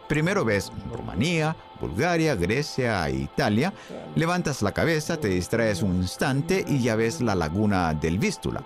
Primero 0.09 0.45
ves 0.45 0.71
Rumanía, 0.93 1.57
Bulgaria, 1.81 2.37
Grecia 2.37 3.09
e 3.09 3.17
Italia. 3.17 3.73
Levantas 4.15 4.63
la 4.63 4.73
cabeza, 4.73 5.17
te 5.17 5.29
distraes 5.29 5.83
un 5.83 5.97
instante 5.97 6.65
y 6.69 6.83
ya 6.83 6.95
ves 6.95 7.21
la 7.21 7.35
laguna 7.35 7.95
del 7.95 8.19
Vístula. 8.19 8.65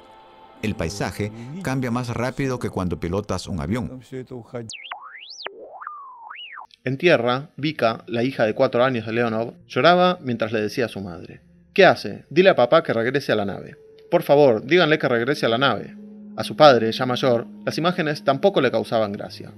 El 0.63 0.75
paisaje 0.75 1.33
cambia 1.63 1.91
más 1.91 2.09
rápido 2.09 2.59
que 2.59 2.71
cuando 2.71 2.99
pilotas 2.99 3.47
un 3.47 3.61
avión. 3.61 4.03
En 6.87 6.99
tierra, 6.99 7.51
Vika, 7.57 8.05
la 8.07 8.23
hija 8.23 8.47
de 8.47 8.55
cuatro 8.55 8.85
años 8.85 9.07
de 9.07 9.13
Leonov, 9.13 9.55
lloraba 9.67 10.21
mientras 10.23 10.53
le 10.53 10.61
decía 10.61 10.85
a 10.85 10.89
su 10.89 11.01
madre: 11.01 11.41
¿Qué 11.75 11.85
hace? 11.85 12.27
Dile 12.31 12.51
a 12.51 12.55
papá 12.55 12.85
que 12.85 12.93
regrese 12.93 13.33
a 13.33 13.35
la 13.35 13.45
nave. 13.45 13.75
Por 14.09 14.23
favor, 14.23 14.65
díganle 14.65 15.01
que 15.01 15.09
regrese 15.09 15.47
a 15.47 15.49
la 15.49 15.59
nave. 15.59 15.97
A 16.37 16.45
su 16.45 16.55
padre, 16.55 16.93
ya 16.93 17.05
mayor, 17.05 17.49
las 17.65 17.77
imágenes 17.77 18.23
tampoco 18.23 18.61
le 18.61 18.71
causaban 18.71 19.11
gracia. 19.11 19.51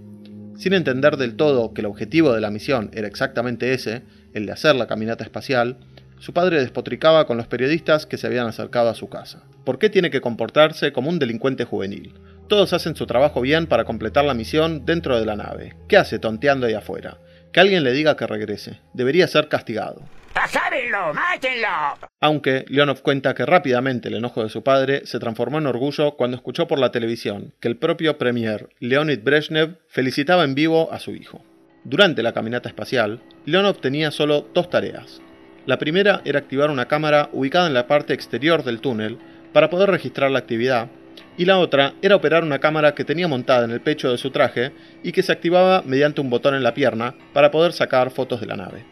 Sin 0.57 0.73
entender 0.73 1.19
del 1.19 1.37
todo 1.37 1.75
que 1.75 1.83
el 1.83 1.89
objetivo 1.89 2.33
de 2.33 2.41
la 2.41 2.51
misión 2.51 2.91
era 2.95 3.07
exactamente 3.07 3.75
ese, 3.75 4.05
el 4.33 4.47
de 4.47 4.53
hacer 4.53 4.75
la 4.75 4.87
caminata 4.87 5.23
espacial, 5.23 5.77
su 6.21 6.33
padre 6.33 6.59
despotricaba 6.61 7.27
con 7.27 7.37
los 7.37 7.47
periodistas 7.47 8.07
que 8.07 8.17
se 8.17 8.27
habían 8.27 8.47
acercado 8.47 8.89
a 8.89 8.95
su 8.95 9.11
casa. 9.11 9.43
¿Por 9.65 9.79
qué 9.79 9.91
tiene 9.91 10.11
que 10.11 10.23
comportarse 10.23 10.93
como 10.93 11.11
un 11.11 11.19
delincuente 11.19 11.65
juvenil? 11.65 12.15
Todos 12.49 12.73
hacen 12.73 12.97
su 12.97 13.07
trabajo 13.07 13.43
bien 13.43 13.67
para 13.67 13.85
completar 13.85 14.25
la 14.25 14.33
misión 14.33 14.87
dentro 14.87 15.21
de 15.21 15.27
la 15.27 15.37
nave. 15.37 15.77
¿Qué 15.87 15.99
hace 15.99 16.19
tonteando 16.19 16.67
ahí 16.67 16.73
afuera? 16.73 17.19
Que 17.53 17.61
alguien 17.61 17.85
le 17.85 17.93
diga 17.93 18.17
que 18.17 18.27
regrese. 18.27 18.81
Debería 18.95 19.29
ser 19.29 19.49
castigado. 19.49 20.03
¡Mátenlo! 20.35 21.99
Aunque 22.21 22.65
Leonov 22.69 23.03
cuenta 23.03 23.35
que 23.35 23.45
rápidamente 23.45 24.09
el 24.09 24.15
enojo 24.15 24.43
de 24.43 24.49
su 24.49 24.63
padre 24.63 25.03
se 25.05 25.19
transformó 25.19 25.59
en 25.59 25.67
orgullo 25.67 26.13
cuando 26.17 26.37
escuchó 26.37 26.67
por 26.67 26.79
la 26.79 26.91
televisión 26.91 27.53
que 27.61 27.69
el 27.69 27.77
propio 27.77 28.17
premier 28.17 28.71
Leonid 28.79 29.21
Brezhnev 29.23 29.77
felicitaba 29.89 30.45
en 30.45 30.55
vivo 30.55 30.91
a 30.93 31.01
su 31.01 31.15
hijo. 31.15 31.45
Durante 31.85 32.23
la 32.23 32.33
caminata 32.33 32.69
espacial, 32.69 33.21
Leonov 33.45 33.81
tenía 33.81 34.11
solo 34.11 34.47
dos 34.55 34.71
tareas. 34.71 35.21
La 35.67 35.79
primera 35.79 36.23
era 36.25 36.39
activar 36.39 36.71
una 36.71 36.89
cámara 36.89 37.29
ubicada 37.33 37.67
en 37.67 37.75
la 37.75 37.87
parte 37.87 38.15
exterior 38.15 38.65
del 38.65 38.81
túnel 38.81 39.19
para 39.53 39.69
poder 39.69 39.91
registrar 39.91 40.31
la 40.31 40.39
actividad 40.39 40.89
y 41.37 41.45
la 41.45 41.59
otra 41.59 41.95
era 42.03 42.17
operar 42.17 42.43
una 42.45 42.59
cámara 42.59 42.95
que 42.95 43.05
tenía 43.05 43.29
montada 43.29 43.65
en 43.65 43.71
el 43.71 43.81
pecho 43.81 44.11
de 44.11 44.19
su 44.19 44.31
traje 44.31 44.73
y 45.03 45.13
que 45.13 45.23
se 45.23 45.33
activaba 45.33 45.83
mediante 45.85 46.21
un 46.21 46.31
botón 46.31 46.55
en 46.55 46.63
la 46.63 46.75
pierna 46.75 47.15
para 47.33 47.51
poder 47.51 47.73
sacar 47.73 48.11
fotos 48.11 48.41
de 48.41 48.47
la 48.47 48.57
nave. 48.57 48.85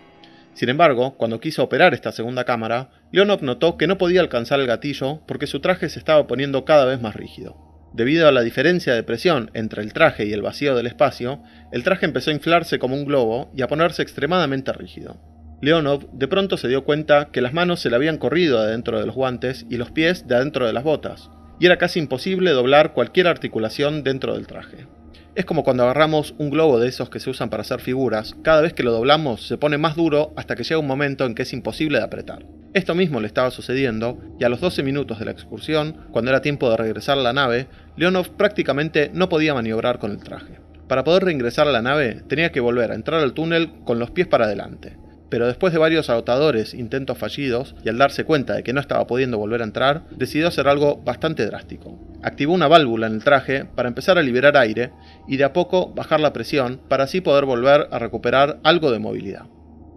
Sin 0.54 0.70
embargo, 0.70 1.16
cuando 1.18 1.38
quiso 1.38 1.62
operar 1.62 1.92
esta 1.92 2.12
segunda 2.12 2.44
cámara, 2.44 2.88
Leonov 3.12 3.42
notó 3.42 3.76
que 3.76 3.86
no 3.86 3.98
podía 3.98 4.22
alcanzar 4.22 4.58
el 4.58 4.66
gatillo 4.66 5.20
porque 5.26 5.46
su 5.46 5.60
traje 5.60 5.90
se 5.90 5.98
estaba 5.98 6.26
poniendo 6.26 6.64
cada 6.64 6.86
vez 6.86 7.00
más 7.00 7.14
rígido. 7.14 7.56
Debido 7.92 8.26
a 8.26 8.32
la 8.32 8.42
diferencia 8.42 8.94
de 8.94 9.02
presión 9.02 9.50
entre 9.54 9.82
el 9.82 9.92
traje 9.92 10.24
y 10.24 10.32
el 10.32 10.42
vacío 10.42 10.74
del 10.74 10.86
espacio, 10.86 11.42
el 11.72 11.82
traje 11.82 12.06
empezó 12.06 12.30
a 12.30 12.34
inflarse 12.34 12.78
como 12.78 12.94
un 12.94 13.04
globo 13.04 13.50
y 13.54 13.62
a 13.62 13.68
ponerse 13.68 14.02
extremadamente 14.02 14.72
rígido. 14.72 15.18
Leonov 15.60 16.10
de 16.12 16.28
pronto 16.28 16.56
se 16.56 16.68
dio 16.68 16.84
cuenta 16.84 17.28
que 17.32 17.40
las 17.40 17.54
manos 17.54 17.80
se 17.80 17.90
le 17.90 17.96
habían 17.96 18.18
corrido 18.18 18.60
de 18.60 18.68
adentro 18.68 19.00
de 19.00 19.06
los 19.06 19.14
guantes 19.14 19.66
y 19.70 19.76
los 19.76 19.90
pies 19.90 20.26
de 20.26 20.36
adentro 20.36 20.66
de 20.66 20.72
las 20.72 20.84
botas, 20.84 21.30
y 21.58 21.66
era 21.66 21.78
casi 21.78 21.98
imposible 21.98 22.50
doblar 22.50 22.92
cualquier 22.92 23.26
articulación 23.28 24.02
dentro 24.02 24.34
del 24.34 24.46
traje. 24.46 24.86
Es 25.34 25.44
como 25.44 25.64
cuando 25.64 25.82
agarramos 25.82 26.34
un 26.38 26.48
globo 26.50 26.80
de 26.80 26.88
esos 26.88 27.10
que 27.10 27.20
se 27.20 27.28
usan 27.28 27.50
para 27.50 27.60
hacer 27.60 27.80
figuras, 27.80 28.34
cada 28.42 28.62
vez 28.62 28.72
que 28.72 28.82
lo 28.82 28.92
doblamos 28.92 29.46
se 29.46 29.58
pone 29.58 29.76
más 29.76 29.94
duro 29.94 30.32
hasta 30.36 30.56
que 30.56 30.64
llega 30.64 30.80
un 30.80 30.86
momento 30.86 31.26
en 31.26 31.34
que 31.34 31.42
es 31.42 31.52
imposible 31.52 31.98
de 31.98 32.04
apretar. 32.04 32.46
Esto 32.72 32.94
mismo 32.94 33.20
le 33.20 33.26
estaba 33.26 33.50
sucediendo, 33.50 34.18
y 34.40 34.44
a 34.44 34.48
los 34.48 34.60
12 34.60 34.82
minutos 34.82 35.18
de 35.18 35.26
la 35.26 35.30
excursión, 35.32 36.06
cuando 36.10 36.30
era 36.30 36.40
tiempo 36.40 36.70
de 36.70 36.76
regresar 36.76 37.18
a 37.18 37.22
la 37.22 37.32
nave, 37.32 37.68
Leonov 37.96 38.30
prácticamente 38.30 39.10
no 39.12 39.28
podía 39.28 39.54
maniobrar 39.54 39.98
con 39.98 40.10
el 40.10 40.22
traje. 40.22 40.60
Para 40.88 41.04
poder 41.04 41.24
reingresar 41.24 41.68
a 41.68 41.72
la 41.72 41.82
nave, 41.82 42.22
tenía 42.28 42.52
que 42.52 42.60
volver 42.60 42.90
a 42.90 42.94
entrar 42.94 43.20
al 43.20 43.34
túnel 43.34 43.72
con 43.84 43.98
los 43.98 44.10
pies 44.10 44.26
para 44.26 44.44
adelante 44.46 44.96
pero 45.28 45.46
después 45.46 45.72
de 45.72 45.78
varios 45.78 46.10
agotadores 46.10 46.74
intentos 46.74 47.18
fallidos 47.18 47.74
y 47.84 47.88
al 47.88 47.98
darse 47.98 48.24
cuenta 48.24 48.54
de 48.54 48.62
que 48.62 48.72
no 48.72 48.80
estaba 48.80 49.06
pudiendo 49.06 49.38
volver 49.38 49.60
a 49.60 49.64
entrar, 49.64 50.04
decidió 50.10 50.48
hacer 50.48 50.68
algo 50.68 51.02
bastante 51.04 51.46
drástico. 51.46 51.98
Activó 52.22 52.54
una 52.54 52.68
válvula 52.68 53.06
en 53.06 53.14
el 53.14 53.24
traje 53.24 53.64
para 53.64 53.88
empezar 53.88 54.18
a 54.18 54.22
liberar 54.22 54.56
aire 54.56 54.92
y 55.28 55.36
de 55.36 55.44
a 55.44 55.52
poco 55.52 55.92
bajar 55.94 56.20
la 56.20 56.32
presión 56.32 56.80
para 56.88 57.04
así 57.04 57.20
poder 57.20 57.44
volver 57.44 57.88
a 57.90 57.98
recuperar 57.98 58.58
algo 58.62 58.90
de 58.90 58.98
movilidad. 58.98 59.46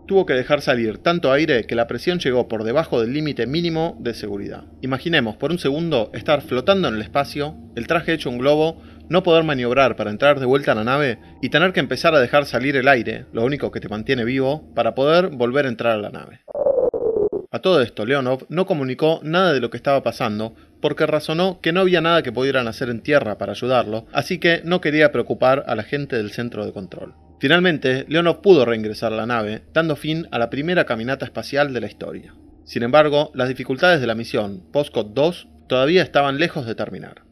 Tuvo 0.09 0.25
que 0.25 0.33
dejar 0.33 0.62
salir 0.62 0.98
tanto 0.98 1.31
aire 1.31 1.65
que 1.65 1.75
la 1.75 1.86
presión 1.86 2.17
llegó 2.17 2.48
por 2.48 2.63
debajo 2.63 3.00
del 3.00 3.13
límite 3.13 3.45
mínimo 3.45 3.95
de 4.00 4.15
seguridad. 4.15 4.63
Imaginemos 4.81 5.36
por 5.36 5.51
un 5.51 5.59
segundo 5.59 6.09
estar 6.15 6.41
flotando 6.41 6.88
en 6.88 6.95
el 6.95 7.03
espacio, 7.03 7.55
el 7.75 7.86
traje 7.86 8.13
hecho 8.13 8.31
un 8.31 8.39
globo, 8.39 8.81
no 9.09 9.23
poder 9.23 9.43
maniobrar 9.43 9.95
para 9.95 10.11
entrar 10.11 10.39
de 10.39 10.45
vuelta 10.45 10.71
a 10.71 10.75
la 10.75 10.83
nave 10.83 11.19
y 11.41 11.49
tener 11.49 11.73
que 11.73 11.79
empezar 11.79 12.15
a 12.15 12.19
dejar 12.19 12.45
salir 12.45 12.75
el 12.75 12.87
aire, 12.87 13.25
lo 13.33 13.43
único 13.43 13.71
que 13.71 13.79
te 13.79 13.89
mantiene 13.89 14.23
vivo, 14.23 14.73
para 14.75 14.95
poder 14.95 15.29
volver 15.29 15.65
a 15.65 15.69
entrar 15.69 15.93
a 15.93 16.01
la 16.01 16.09
nave. 16.09 16.41
A 17.51 17.59
todo 17.59 17.81
esto, 17.81 18.05
Leonov 18.05 18.45
no 18.49 18.67
comunicó 18.67 19.21
nada 19.23 19.53
de 19.53 19.59
lo 19.59 19.71
que 19.71 19.77
estaba 19.77 20.03
pasando 20.03 20.53
porque 20.81 21.07
razonó 21.07 21.59
que 21.61 21.73
no 21.73 21.81
había 21.81 21.99
nada 21.99 22.21
que 22.21 22.31
pudieran 22.31 22.67
hacer 22.67 22.89
en 22.89 23.01
tierra 23.01 23.39
para 23.39 23.53
ayudarlo, 23.53 24.05
así 24.13 24.37
que 24.37 24.61
no 24.63 24.81
quería 24.81 25.11
preocupar 25.11 25.63
a 25.65 25.75
la 25.75 25.83
gente 25.83 26.15
del 26.15 26.31
centro 26.31 26.63
de 26.63 26.73
control. 26.73 27.15
Finalmente, 27.39 28.05
Leonov 28.07 28.41
pudo 28.41 28.65
reingresar 28.65 29.13
a 29.13 29.15
la 29.15 29.25
nave, 29.25 29.63
dando 29.73 29.95
fin 29.95 30.27
a 30.29 30.37
la 30.37 30.49
primera 30.49 30.85
caminata 30.85 31.25
espacial 31.25 31.73
de 31.73 31.81
la 31.81 31.87
historia. 31.87 32.35
Sin 32.65 32.83
embargo, 32.83 33.31
las 33.33 33.47
dificultades 33.47 33.99
de 33.99 34.07
la 34.07 34.13
misión 34.13 34.61
Postcode 34.71 35.09
2 35.13 35.47
todavía 35.67 36.03
estaban 36.03 36.37
lejos 36.37 36.67
de 36.67 36.75
terminar. 36.75 37.23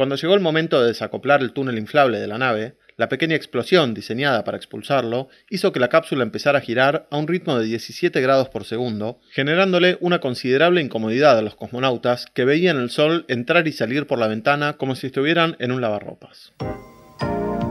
Cuando 0.00 0.16
llegó 0.16 0.32
el 0.32 0.40
momento 0.40 0.80
de 0.80 0.86
desacoplar 0.86 1.42
el 1.42 1.52
túnel 1.52 1.76
inflable 1.76 2.18
de 2.18 2.26
la 2.26 2.38
nave, 2.38 2.72
la 2.96 3.10
pequeña 3.10 3.36
explosión 3.36 3.92
diseñada 3.92 4.44
para 4.44 4.56
expulsarlo 4.56 5.28
hizo 5.50 5.72
que 5.72 5.78
la 5.78 5.90
cápsula 5.90 6.22
empezara 6.22 6.56
a 6.56 6.62
girar 6.62 7.06
a 7.10 7.18
un 7.18 7.28
ritmo 7.28 7.58
de 7.58 7.66
17 7.66 8.18
grados 8.22 8.48
por 8.48 8.64
segundo, 8.64 9.20
generándole 9.30 9.98
una 10.00 10.18
considerable 10.18 10.80
incomodidad 10.80 11.36
a 11.36 11.42
los 11.42 11.54
cosmonautas 11.54 12.24
que 12.32 12.46
veían 12.46 12.78
el 12.78 12.88
sol 12.88 13.26
entrar 13.28 13.68
y 13.68 13.72
salir 13.72 14.06
por 14.06 14.18
la 14.18 14.26
ventana 14.26 14.78
como 14.78 14.94
si 14.94 15.08
estuvieran 15.08 15.56
en 15.58 15.70
un 15.70 15.82
lavarropas. 15.82 16.54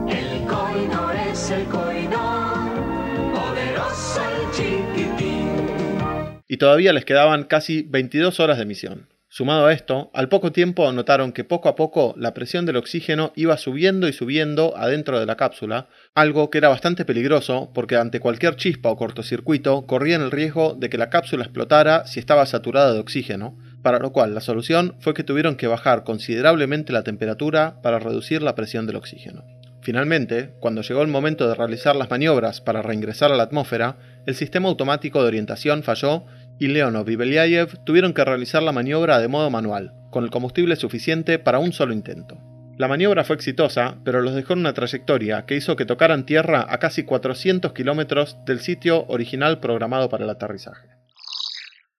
El 0.08 0.46
coino 0.46 1.10
es 1.32 1.50
el 1.50 1.64
coino, 1.64 3.32
poderoso 3.34 4.22
el. 4.56 6.44
Y 6.46 6.56
todavía 6.58 6.92
les 6.92 7.04
quedaban 7.04 7.42
casi 7.42 7.82
22 7.82 8.38
horas 8.38 8.58
de 8.58 8.66
misión. 8.66 9.08
Sumado 9.32 9.66
a 9.66 9.72
esto, 9.72 10.10
al 10.12 10.28
poco 10.28 10.50
tiempo 10.50 10.90
notaron 10.90 11.30
que 11.30 11.44
poco 11.44 11.68
a 11.68 11.76
poco 11.76 12.14
la 12.16 12.34
presión 12.34 12.66
del 12.66 12.74
oxígeno 12.74 13.32
iba 13.36 13.56
subiendo 13.58 14.08
y 14.08 14.12
subiendo 14.12 14.76
adentro 14.76 15.20
de 15.20 15.26
la 15.26 15.36
cápsula, 15.36 15.86
algo 16.16 16.50
que 16.50 16.58
era 16.58 16.68
bastante 16.68 17.04
peligroso 17.04 17.70
porque 17.72 17.94
ante 17.94 18.18
cualquier 18.18 18.56
chispa 18.56 18.88
o 18.88 18.96
cortocircuito 18.96 19.86
corrían 19.86 20.20
el 20.20 20.32
riesgo 20.32 20.74
de 20.74 20.90
que 20.90 20.98
la 20.98 21.10
cápsula 21.10 21.44
explotara 21.44 22.08
si 22.08 22.18
estaba 22.18 22.44
saturada 22.44 22.92
de 22.92 22.98
oxígeno, 22.98 23.56
para 23.82 24.00
lo 24.00 24.10
cual 24.10 24.34
la 24.34 24.40
solución 24.40 24.96
fue 24.98 25.14
que 25.14 25.22
tuvieron 25.22 25.54
que 25.54 25.68
bajar 25.68 26.02
considerablemente 26.02 26.92
la 26.92 27.04
temperatura 27.04 27.80
para 27.82 28.00
reducir 28.00 28.42
la 28.42 28.56
presión 28.56 28.88
del 28.88 28.96
oxígeno. 28.96 29.44
Finalmente, 29.82 30.54
cuando 30.60 30.82
llegó 30.82 31.02
el 31.02 31.08
momento 31.08 31.48
de 31.48 31.54
realizar 31.54 31.96
las 31.96 32.10
maniobras 32.10 32.60
para 32.60 32.82
reingresar 32.82 33.32
a 33.32 33.36
la 33.36 33.44
atmósfera, 33.44 33.96
el 34.26 34.34
sistema 34.34 34.68
automático 34.68 35.22
de 35.22 35.28
orientación 35.28 35.82
falló 35.82 36.24
y 36.60 36.68
Leonov 36.68 37.08
y 37.08 37.16
Belyayev 37.16 37.82
tuvieron 37.84 38.12
que 38.12 38.24
realizar 38.24 38.62
la 38.62 38.70
maniobra 38.70 39.18
de 39.18 39.26
modo 39.26 39.50
manual, 39.50 39.94
con 40.10 40.22
el 40.22 40.30
combustible 40.30 40.76
suficiente 40.76 41.38
para 41.38 41.58
un 41.58 41.72
solo 41.72 41.92
intento. 41.92 42.38
La 42.76 42.86
maniobra 42.86 43.24
fue 43.24 43.36
exitosa, 43.36 43.96
pero 44.04 44.20
los 44.20 44.34
dejó 44.34 44.52
en 44.52 44.60
una 44.60 44.74
trayectoria 44.74 45.46
que 45.46 45.56
hizo 45.56 45.74
que 45.74 45.86
tocaran 45.86 46.26
tierra 46.26 46.66
a 46.68 46.78
casi 46.78 47.04
400 47.04 47.72
kilómetros 47.72 48.36
del 48.44 48.60
sitio 48.60 49.06
original 49.08 49.58
programado 49.58 50.08
para 50.08 50.24
el 50.24 50.30
aterrizaje. 50.30 50.99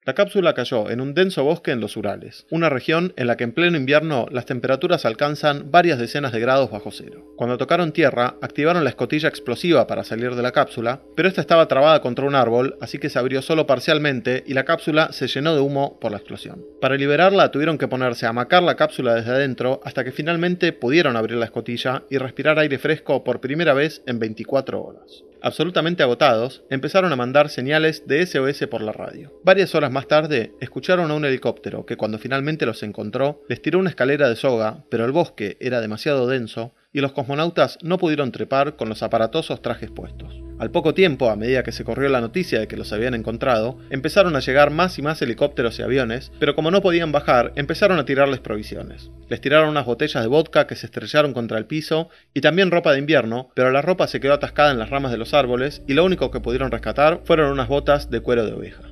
La 0.03 0.15
cápsula 0.15 0.55
cayó 0.55 0.89
en 0.89 0.99
un 0.99 1.13
denso 1.13 1.43
bosque 1.43 1.69
en 1.69 1.79
los 1.79 1.95
Urales, 1.95 2.47
una 2.49 2.69
región 2.69 3.13
en 3.17 3.27
la 3.27 3.37
que 3.37 3.43
en 3.43 3.51
pleno 3.51 3.77
invierno 3.77 4.25
las 4.31 4.47
temperaturas 4.47 5.05
alcanzan 5.05 5.69
varias 5.69 5.99
decenas 5.99 6.31
de 6.31 6.39
grados 6.39 6.71
bajo 6.71 6.89
cero. 6.89 7.23
Cuando 7.37 7.59
tocaron 7.59 7.91
tierra, 7.91 8.33
activaron 8.41 8.83
la 8.83 8.89
escotilla 8.89 9.29
explosiva 9.29 9.85
para 9.85 10.03
salir 10.03 10.33
de 10.33 10.41
la 10.41 10.53
cápsula, 10.53 11.01
pero 11.15 11.27
esta 11.27 11.41
estaba 11.41 11.67
trabada 11.67 12.01
contra 12.01 12.25
un 12.25 12.33
árbol, 12.33 12.77
así 12.81 12.97
que 12.97 13.11
se 13.11 13.19
abrió 13.19 13.43
solo 13.43 13.67
parcialmente 13.67 14.43
y 14.47 14.55
la 14.55 14.65
cápsula 14.65 15.11
se 15.11 15.27
llenó 15.27 15.53
de 15.53 15.61
humo 15.61 15.99
por 15.99 16.09
la 16.09 16.17
explosión. 16.17 16.65
Para 16.81 16.95
liberarla 16.95 17.51
tuvieron 17.51 17.77
que 17.77 17.87
ponerse 17.87 18.25
a 18.25 18.33
macar 18.33 18.63
la 18.63 18.77
cápsula 18.77 19.13
desde 19.13 19.29
adentro 19.29 19.81
hasta 19.83 20.03
que 20.03 20.11
finalmente 20.11 20.73
pudieron 20.73 21.15
abrir 21.15 21.37
la 21.37 21.45
escotilla 21.45 22.05
y 22.09 22.17
respirar 22.17 22.57
aire 22.57 22.79
fresco 22.79 23.23
por 23.23 23.39
primera 23.39 23.75
vez 23.75 24.01
en 24.07 24.17
24 24.17 24.81
horas 24.81 25.23
absolutamente 25.41 26.03
agotados, 26.03 26.63
empezaron 26.69 27.11
a 27.11 27.15
mandar 27.15 27.49
señales 27.49 28.07
de 28.07 28.25
SOS 28.25 28.67
por 28.69 28.81
la 28.81 28.91
radio. 28.91 29.33
Varias 29.43 29.75
horas 29.75 29.90
más 29.91 30.07
tarde, 30.07 30.53
escucharon 30.59 31.11
a 31.11 31.13
un 31.13 31.25
helicóptero 31.25 31.85
que 31.85 31.97
cuando 31.97 32.17
finalmente 32.17 32.65
los 32.65 32.83
encontró, 32.83 33.43
les 33.49 33.61
tiró 33.61 33.79
una 33.79 33.89
escalera 33.89 34.29
de 34.29 34.35
soga, 34.35 34.83
pero 34.89 35.05
el 35.05 35.11
bosque 35.11 35.57
era 35.59 35.81
demasiado 35.81 36.27
denso 36.27 36.73
y 36.93 37.01
los 37.01 37.13
cosmonautas 37.13 37.77
no 37.81 37.97
pudieron 37.97 38.31
trepar 38.31 38.75
con 38.75 38.89
los 38.89 39.03
aparatosos 39.03 39.61
trajes 39.61 39.91
puestos. 39.91 40.41
Al 40.59 40.69
poco 40.69 40.93
tiempo, 40.93 41.29
a 41.29 41.35
medida 41.35 41.63
que 41.63 41.71
se 41.71 41.83
corrió 41.83 42.07
la 42.09 42.21
noticia 42.21 42.59
de 42.59 42.67
que 42.67 42.77
los 42.77 42.93
habían 42.93 43.15
encontrado, 43.15 43.79
empezaron 43.89 44.35
a 44.35 44.41
llegar 44.41 44.69
más 44.69 44.99
y 44.99 45.01
más 45.01 45.19
helicópteros 45.21 45.79
y 45.79 45.81
aviones, 45.81 46.31
pero 46.39 46.53
como 46.53 46.69
no 46.69 46.81
podían 46.81 47.11
bajar, 47.11 47.51
empezaron 47.55 47.97
a 47.97 48.05
tirarles 48.05 48.41
provisiones. 48.41 49.09
Les 49.27 49.41
tiraron 49.41 49.69
unas 49.69 49.87
botellas 49.87 50.21
de 50.21 50.29
vodka 50.29 50.67
que 50.67 50.75
se 50.75 50.85
estrellaron 50.85 51.33
contra 51.33 51.57
el 51.57 51.65
piso 51.65 52.09
y 52.35 52.41
también 52.41 52.69
ropa 52.69 52.91
de 52.91 52.99
invierno, 52.99 53.49
pero 53.55 53.71
la 53.71 53.81
ropa 53.81 54.07
se 54.07 54.19
quedó 54.19 54.33
atascada 54.33 54.71
en 54.71 54.77
las 54.77 54.91
ramas 54.91 55.11
de 55.11 55.17
los 55.17 55.33
árboles 55.33 55.81
y 55.87 55.93
lo 55.93 56.05
único 56.05 56.29
que 56.29 56.41
pudieron 56.41 56.69
rescatar 56.69 57.21
fueron 57.23 57.51
unas 57.51 57.67
botas 57.67 58.11
de 58.11 58.19
cuero 58.19 58.45
de 58.45 58.53
oveja. 58.53 58.83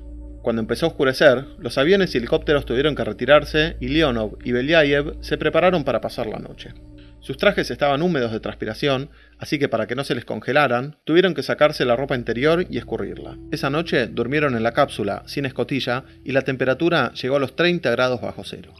Cuando 0.41 0.61
empezó 0.61 0.85
a 0.85 0.89
oscurecer, 0.89 1.45
los 1.59 1.77
aviones 1.77 2.15
y 2.15 2.17
helicópteros 2.17 2.65
tuvieron 2.65 2.95
que 2.95 3.03
retirarse 3.03 3.75
y 3.79 3.89
Leonov 3.89 4.37
y 4.43 4.51
Belyayev 4.51 5.17
se 5.21 5.37
prepararon 5.37 5.83
para 5.83 6.01
pasar 6.01 6.27
la 6.27 6.39
noche. 6.39 6.73
Sus 7.19 7.35
trajes 7.35 7.69
estaban 7.69 8.01
húmedos 8.01 8.31
de 8.31 8.39
transpiración, 8.39 9.09
así 9.37 9.59
que 9.59 9.67
para 9.67 9.87
que 9.87 9.95
no 9.95 10.05
se 10.05 10.15
les 10.15 10.23
congelaran, 10.23 10.95
tuvieron 11.03 11.33
que 11.33 11.43
sacarse 11.43 11.83
la 11.83 11.97
ropa 11.97 12.15
interior 12.15 12.65
y 12.69 12.77
escurrirla. 12.77 13.37
Esa 13.51 13.69
noche 13.69 14.07
durmieron 14.07 14.55
en 14.55 14.63
la 14.63 14.71
cápsula, 14.71 15.23
sin 15.25 15.45
escotilla, 15.45 16.05
y 16.23 16.31
la 16.31 16.43
temperatura 16.43 17.11
llegó 17.13 17.35
a 17.35 17.39
los 17.39 17.57
30 17.57 17.91
grados 17.91 18.21
bajo 18.21 18.43
cero. 18.45 18.73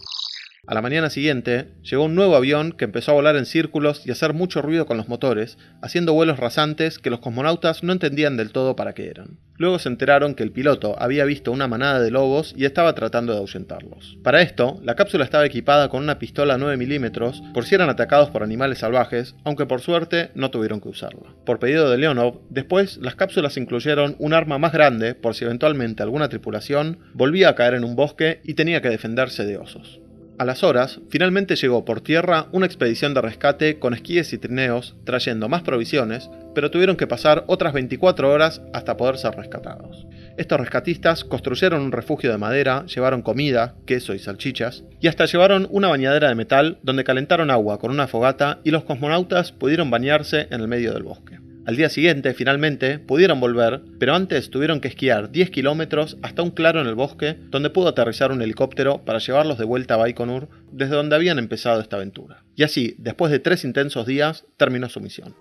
A 0.67 0.76
la 0.76 0.82
mañana 0.82 1.10
siguiente, 1.10 1.69
llegó 1.82 2.04
un 2.04 2.15
nuevo 2.15 2.36
avión 2.36 2.74
que 2.74 2.86
empezó 2.86 3.12
a 3.12 3.15
volar 3.15 3.36
en 3.38 3.45
círculos 3.45 4.06
y 4.06 4.12
hacer 4.12 4.34
mucho 4.34 4.62
ruido 4.62 4.86
con 4.86 4.98
los 4.98 5.08
motores, 5.08 5.58
haciendo 5.82 6.13
vuelos 6.13 6.38
rasantes 6.38 7.00
que 7.00 7.10
los 7.10 7.22
cosmonautas 7.22 7.82
no 7.82 7.93
entendían 7.93 8.38
del 8.38 8.52
todo 8.52 8.76
para 8.76 8.93
qué 8.93 9.08
eran. 9.08 9.39
Luego 9.56 9.80
se 9.80 9.89
enteraron 9.89 10.36
que 10.36 10.43
el 10.43 10.52
piloto 10.52 10.95
había 11.02 11.26
visto 11.26 11.52
una 11.52 11.67
manada 11.67 12.00
de 12.00 12.12
lobos 12.12 12.54
y 12.56 12.65
estaba 12.65 12.93
tratando 12.93 13.34
de 13.34 13.39
ahuyentarlos. 13.39 14.17
Para 14.24 14.41
esto, 14.41 14.80
la 14.84 14.95
cápsula 14.95 15.24
estaba 15.24 15.45
equipada 15.45 15.89
con 15.89 16.04
una 16.04 16.19
pistola 16.19 16.58
9 16.58 16.78
milímetros 16.78 17.41
por 17.54 17.65
si 17.65 17.76
eran 17.76 17.89
atacados 17.89 18.30
por 18.30 18.43
animales 18.43 18.80
salvajes, 18.80 19.36
aunque 19.43 19.65
por 19.65 19.82
suerte 19.82 20.30
no 20.36 20.52
tuvieron 20.52 20.82
que 20.82 20.89
usarla. 20.89 21.36
Por 21.45 21.60
pedido 21.60 21.89
de 21.89 21.98
Leonov, 21.98 22.41
después 22.50 22.98
las 22.98 23.15
cápsulas 23.15 23.58
incluyeron 23.58 24.15
un 24.19 24.34
arma 24.34 24.60
más 24.60 24.72
grande 24.72 25.15
por 25.15 25.36
si 25.36 25.45
eventualmente 25.45 26.04
alguna 26.04 26.30
tripulación 26.30 27.00
volvía 27.13 27.50
a 27.50 27.56
caer 27.56 27.74
en 27.74 27.84
un 27.86 27.95
bosque 27.95 28.41
y 28.43 28.54
tenía 28.54 28.82
que 28.82 28.89
defenderse 28.89 29.45
de 29.45 29.58
osos. 29.58 30.00
A 30.39 30.45
las 30.45 30.63
horas, 30.63 31.02
finalmente 31.10 31.58
llegó 31.58 31.84
por 31.84 31.99
tierra 31.99 32.47
una 32.54 32.65
expedición 32.65 33.13
de 33.13 33.19
rescate 33.19 33.78
con 33.78 33.93
esquíes 33.93 34.32
y 34.32 34.38
trineos 34.38 34.95
trayendo 35.04 35.49
más 35.49 35.63
provisiones, 35.63 36.30
pero 36.56 36.71
tuvieron 36.71 36.95
que 36.95 37.08
pasar 37.08 37.43
otras 37.47 37.73
24 37.73 38.32
horas 38.32 38.62
hasta 38.73 38.95
poder 38.95 39.17
ser 39.17 39.36
rescatados. 39.36 40.08
Estos 40.38 40.58
rescatistas 40.58 41.25
construyeron 41.25 41.82
un 41.82 41.91
refugio 41.91 42.32
de 42.32 42.38
madera, 42.38 42.86
llevaron 42.86 43.21
comida, 43.21 43.75
queso 43.86 44.13
y 44.13 44.19
salchichas, 44.19 44.86
y 45.02 45.10
hasta 45.10 45.25
llevaron 45.25 45.67
una 45.71 45.89
bañadera 45.89 46.30
de 46.30 46.36
metal 46.36 46.78
donde 46.84 47.04
calentaron 47.04 47.52
agua 47.52 47.78
con 47.78 47.91
una 47.91 48.08
fogata 48.08 48.60
y 48.63 48.71
los 48.71 48.86
cosmonautas 48.86 49.52
pudieron 49.52 49.91
bañarse 49.91 50.47
en 50.52 50.62
el 50.62 50.69
medio 50.69 50.93
del 50.93 51.04
bosque. 51.04 51.49
Al 51.70 51.76
día 51.76 51.92
siguiente, 51.92 52.34
finalmente, 52.34 52.98
pudieron 52.98 53.40
volver, 53.40 53.84
pero 54.00 54.16
antes 54.16 54.50
tuvieron 54.50 54.82
que 54.82 54.88
esquiar 54.88 55.30
10 55.30 55.52
kilómetros 55.52 56.18
hasta 56.24 56.42
un 56.42 56.50
claro 56.50 56.82
en 56.82 56.88
el 56.88 56.96
bosque 56.96 57.38
donde 57.52 57.70
pudo 57.70 57.90
aterrizar 57.90 58.32
un 58.32 58.42
helicóptero 58.42 59.06
para 59.06 59.20
llevarlos 59.20 59.60
de 59.60 59.66
vuelta 59.66 59.94
a 59.94 59.98
Baikonur, 59.98 60.50
desde 60.72 60.96
donde 60.96 61.16
habían 61.16 61.38
empezado 61.38 61.80
esta 61.80 61.98
aventura. 61.98 62.42
Y 62.56 62.64
así, 62.64 62.96
después 62.98 63.32
de 63.32 63.38
tres 63.38 63.64
intensos 63.66 64.08
días, 64.08 64.48
terminó 64.58 64.90
su 64.90 65.00
misión. 65.00 65.36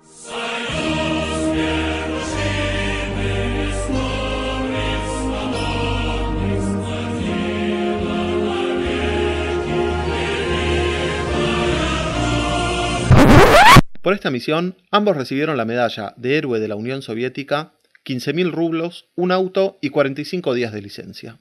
Por 14.02 14.14
esta 14.14 14.30
misión, 14.30 14.76
ambos 14.90 15.16
recibieron 15.16 15.56
la 15.56 15.64
medalla 15.64 16.14
de 16.16 16.38
héroe 16.38 16.60
de 16.60 16.68
la 16.68 16.76
Unión 16.76 17.02
Soviética, 17.02 17.72
15.000 18.04 18.52
rublos, 18.52 19.08
un 19.16 19.32
auto 19.32 19.76
y 19.80 19.90
45 19.90 20.54
días 20.54 20.72
de 20.72 20.82
licencia. 20.82 21.38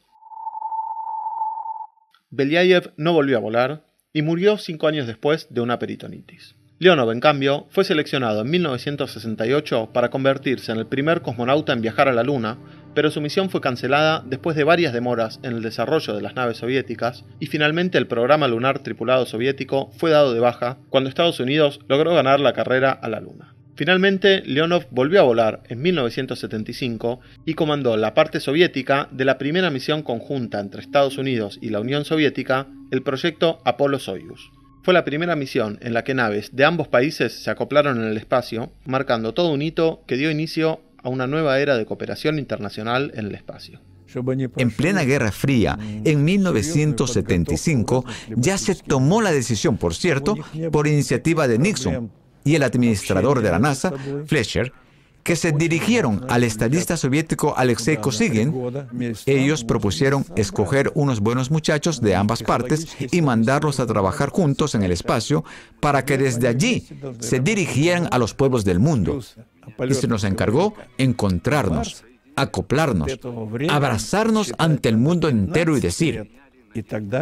Belyayev 2.29 2.93
no 2.97 3.13
volvió 3.13 3.37
a 3.37 3.41
volar 3.41 3.85
y 4.11 4.21
murió 4.23 4.57
cinco 4.57 4.87
años 4.87 5.07
después 5.07 5.47
de 5.51 5.61
una 5.61 5.79
peritonitis. 5.79 6.55
Leonov, 6.79 7.11
en 7.11 7.19
cambio, 7.19 7.67
fue 7.69 7.83
seleccionado 7.83 8.41
en 8.41 8.49
1968 8.49 9.91
para 9.93 10.09
convertirse 10.09 10.71
en 10.71 10.79
el 10.79 10.87
primer 10.87 11.21
cosmonauta 11.21 11.73
en 11.73 11.81
viajar 11.81 12.07
a 12.07 12.13
la 12.13 12.23
Luna, 12.23 12.57
pero 12.97 13.11
su 13.11 13.21
misión 13.21 13.51
fue 13.51 13.61
cancelada 13.61 14.23
después 14.25 14.57
de 14.57 14.63
varias 14.63 14.91
demoras 14.91 15.39
en 15.43 15.53
el 15.53 15.61
desarrollo 15.61 16.15
de 16.15 16.21
las 16.23 16.33
naves 16.33 16.57
soviéticas 16.57 17.25
y 17.39 17.45
finalmente 17.45 17.99
el 17.99 18.07
programa 18.07 18.47
lunar 18.47 18.79
tripulado 18.79 19.27
soviético 19.27 19.91
fue 19.97 20.09
dado 20.09 20.33
de 20.33 20.39
baja 20.39 20.79
cuando 20.89 21.07
Estados 21.07 21.39
Unidos 21.39 21.79
logró 21.87 22.15
ganar 22.15 22.39
la 22.39 22.53
carrera 22.53 22.89
a 22.89 23.07
la 23.07 23.19
Luna. 23.19 23.53
Finalmente, 23.75 24.41
Leonov 24.47 24.87
volvió 24.89 25.19
a 25.19 25.25
volar 25.25 25.61
en 25.69 25.79
1975 25.83 27.19
y 27.45 27.53
comandó 27.53 27.95
la 27.97 28.15
parte 28.15 28.39
soviética 28.39 29.09
de 29.11 29.25
la 29.25 29.37
primera 29.37 29.69
misión 29.69 30.01
conjunta 30.01 30.59
entre 30.59 30.81
Estados 30.81 31.19
Unidos 31.19 31.59
y 31.61 31.69
la 31.69 31.81
Unión 31.81 32.03
Soviética, 32.03 32.65
el 32.89 33.03
proyecto 33.03 33.59
Apolo-Soyuz. 33.63 34.49
Fue 34.81 34.93
la 34.95 35.03
primera 35.03 35.35
misión 35.35 35.77
en 35.81 35.93
la 35.93 36.03
que 36.03 36.13
naves 36.13 36.55
de 36.55 36.63
ambos 36.63 36.87
países 36.87 37.33
se 37.33 37.51
acoplaron 37.51 38.01
en 38.01 38.07
el 38.07 38.17
espacio, 38.17 38.71
marcando 38.85 39.33
todo 39.33 39.51
un 39.51 39.61
hito 39.61 40.01
que 40.07 40.15
dio 40.15 40.31
inicio 40.31 40.79
a 41.03 41.09
una 41.09 41.27
nueva 41.27 41.59
era 41.59 41.77
de 41.77 41.85
cooperación 41.85 42.39
internacional 42.39 43.11
en 43.15 43.27
el 43.27 43.35
espacio. 43.35 43.79
En 44.57 44.71
plena 44.71 45.03
Guerra 45.03 45.31
Fría, 45.31 45.77
en 45.81 46.23
1975, 46.23 48.05
ya 48.35 48.57
se 48.57 48.75
tomó 48.75 49.21
la 49.21 49.31
decisión, 49.31 49.77
por 49.77 49.93
cierto, 49.93 50.35
por 50.71 50.87
iniciativa 50.87 51.47
de 51.47 51.59
Nixon 51.59 52.09
y 52.43 52.55
el 52.55 52.63
administrador 52.63 53.41
de 53.41 53.51
la 53.51 53.59
NASA, 53.59 53.91
Fletcher, 54.25 54.71
que 55.23 55.35
se 55.35 55.51
dirigieron 55.51 56.25
al 56.29 56.45
estadista 56.45 56.95
soviético 56.95 57.53
Alexei 57.57 57.97
Kosygin. 57.97 58.53
Ellos 59.25 59.65
propusieron 59.65 60.25
escoger 60.37 60.89
unos 60.95 61.19
buenos 61.19 61.51
muchachos 61.51 61.99
de 61.99 62.15
ambas 62.15 62.43
partes 62.43 62.87
y 63.11 63.21
mandarlos 63.21 63.81
a 63.81 63.85
trabajar 63.85 64.29
juntos 64.29 64.73
en 64.73 64.83
el 64.83 64.93
espacio 64.93 65.43
para 65.81 66.05
que 66.05 66.17
desde 66.17 66.47
allí 66.47 66.87
se 67.19 67.41
dirigieran 67.41 68.07
a 68.11 68.17
los 68.19 68.33
pueblos 68.33 68.63
del 68.63 68.79
mundo. 68.79 69.19
Y 69.87 69.93
se 69.93 70.07
nos 70.07 70.23
encargó 70.23 70.73
encontrarnos, 70.97 72.03
acoplarnos, 72.35 73.19
abrazarnos 73.69 74.53
ante 74.57 74.89
el 74.89 74.97
mundo 74.97 75.29
entero 75.29 75.77
y 75.77 75.81
decir, 75.81 76.31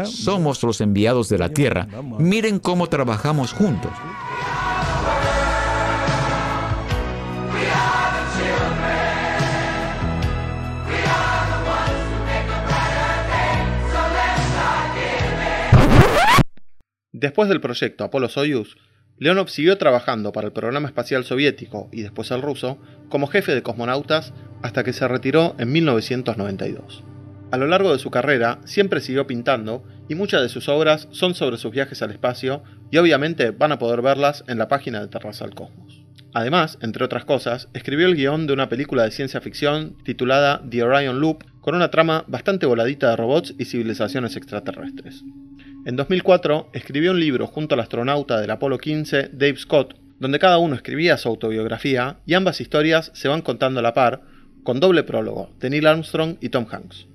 somos 0.05 0.63
los 0.63 0.81
enviados 0.81 1.29
de 1.29 1.38
la 1.38 1.49
Tierra, 1.49 1.88
miren 2.19 2.60
cómo 2.60 2.88
trabajamos 2.88 3.53
juntos. 3.53 3.91
Después 17.17 17.47
del 17.47 17.62
proyecto 17.62 18.03
Apolo-Soyuz, 18.03 18.75
Leonov 19.17 19.47
siguió 19.47 19.78
trabajando 19.78 20.34
para 20.34 20.47
el 20.47 20.54
programa 20.54 20.88
espacial 20.88 21.23
soviético 21.23 21.88
y 21.91 22.01
después 22.01 22.32
el 22.32 22.41
ruso 22.41 22.78
como 23.08 23.28
jefe 23.28 23.56
de 23.56 23.63
cosmonautas 23.63 24.34
hasta 24.62 24.84
que 24.84 24.91
se 24.91 25.08
retiró 25.08 25.56
en 25.58 25.71
1992. 25.71 27.04
A 27.51 27.58
lo 27.58 27.67
largo 27.67 27.93
de 27.93 27.99
su 27.99 28.12
carrera 28.12 28.60
siempre 28.65 28.99
siguió 28.99 29.25
pintando 29.25 29.84
y 30.10 30.15
muchas 30.15 30.41
de 30.41 30.49
sus 30.49 30.67
obras 30.67 31.08
son 31.12 31.34
sobre 31.34 31.58
sus 31.58 31.71
viajes 31.71 32.01
al 32.01 32.12
espacio 32.12 32.63
y 32.91 32.97
obviamente 32.97 33.51
van 33.51 33.71
a 33.71 33.80
poder 33.80 34.01
verlas 34.01 34.43
en 34.47 34.58
la 34.58 34.67
página 34.67 34.99
de 34.99 35.08
Terraza 35.08 35.45
al 35.45 35.56
Cosmos. 35.56 36.04
Además, 36.34 36.78
entre 36.82 37.06
otras 37.06 37.23
cosas, 37.23 37.69
escribió 37.73 38.08
el 38.08 38.15
guion 38.15 38.45
de 38.45 38.51
una 38.51 38.67
película 38.67 39.04
de 39.04 39.12
ciencia 39.12 39.39
ficción 39.39 39.95
titulada 40.04 40.62
The 40.69 40.84
Orion 40.84 41.21
Loop 41.21 41.45
con 41.62 41.75
una 41.75 41.89
trama 41.89 42.25
bastante 42.28 42.65
voladita 42.65 43.12
de 43.12 43.15
robots 43.15 43.56
y 43.58 43.63
civilizaciones 43.63 44.36
extraterrestres. 44.36 45.23
En 45.87 45.95
2004 45.97 46.71
escribió 46.73 47.11
un 47.11 47.19
libro 47.19 47.45
junto 47.45 47.75
al 47.75 47.81
astronauta 47.81 48.41
del 48.41 48.49
Apolo 48.49 48.79
15, 48.79 49.29
Dave 49.33 49.57
Scott, 49.57 49.95
donde 50.17 50.39
cada 50.39 50.57
uno 50.57 50.73
escribía 50.73 51.15
su 51.17 51.29
autobiografía 51.29 52.17
y 52.25 52.33
ambas 52.33 52.59
historias 52.59 53.11
se 53.13 53.27
van 53.27 53.43
contando 53.43 53.81
a 53.81 53.83
la 53.83 53.93
par, 53.93 54.23
con 54.63 54.79
doble 54.79 55.03
prólogo 55.03 55.51
de 55.59 55.69
Neil 55.69 55.85
Armstrong 55.85 56.37
y 56.41 56.49
Tom 56.49 56.65
Hanks. 56.71 57.05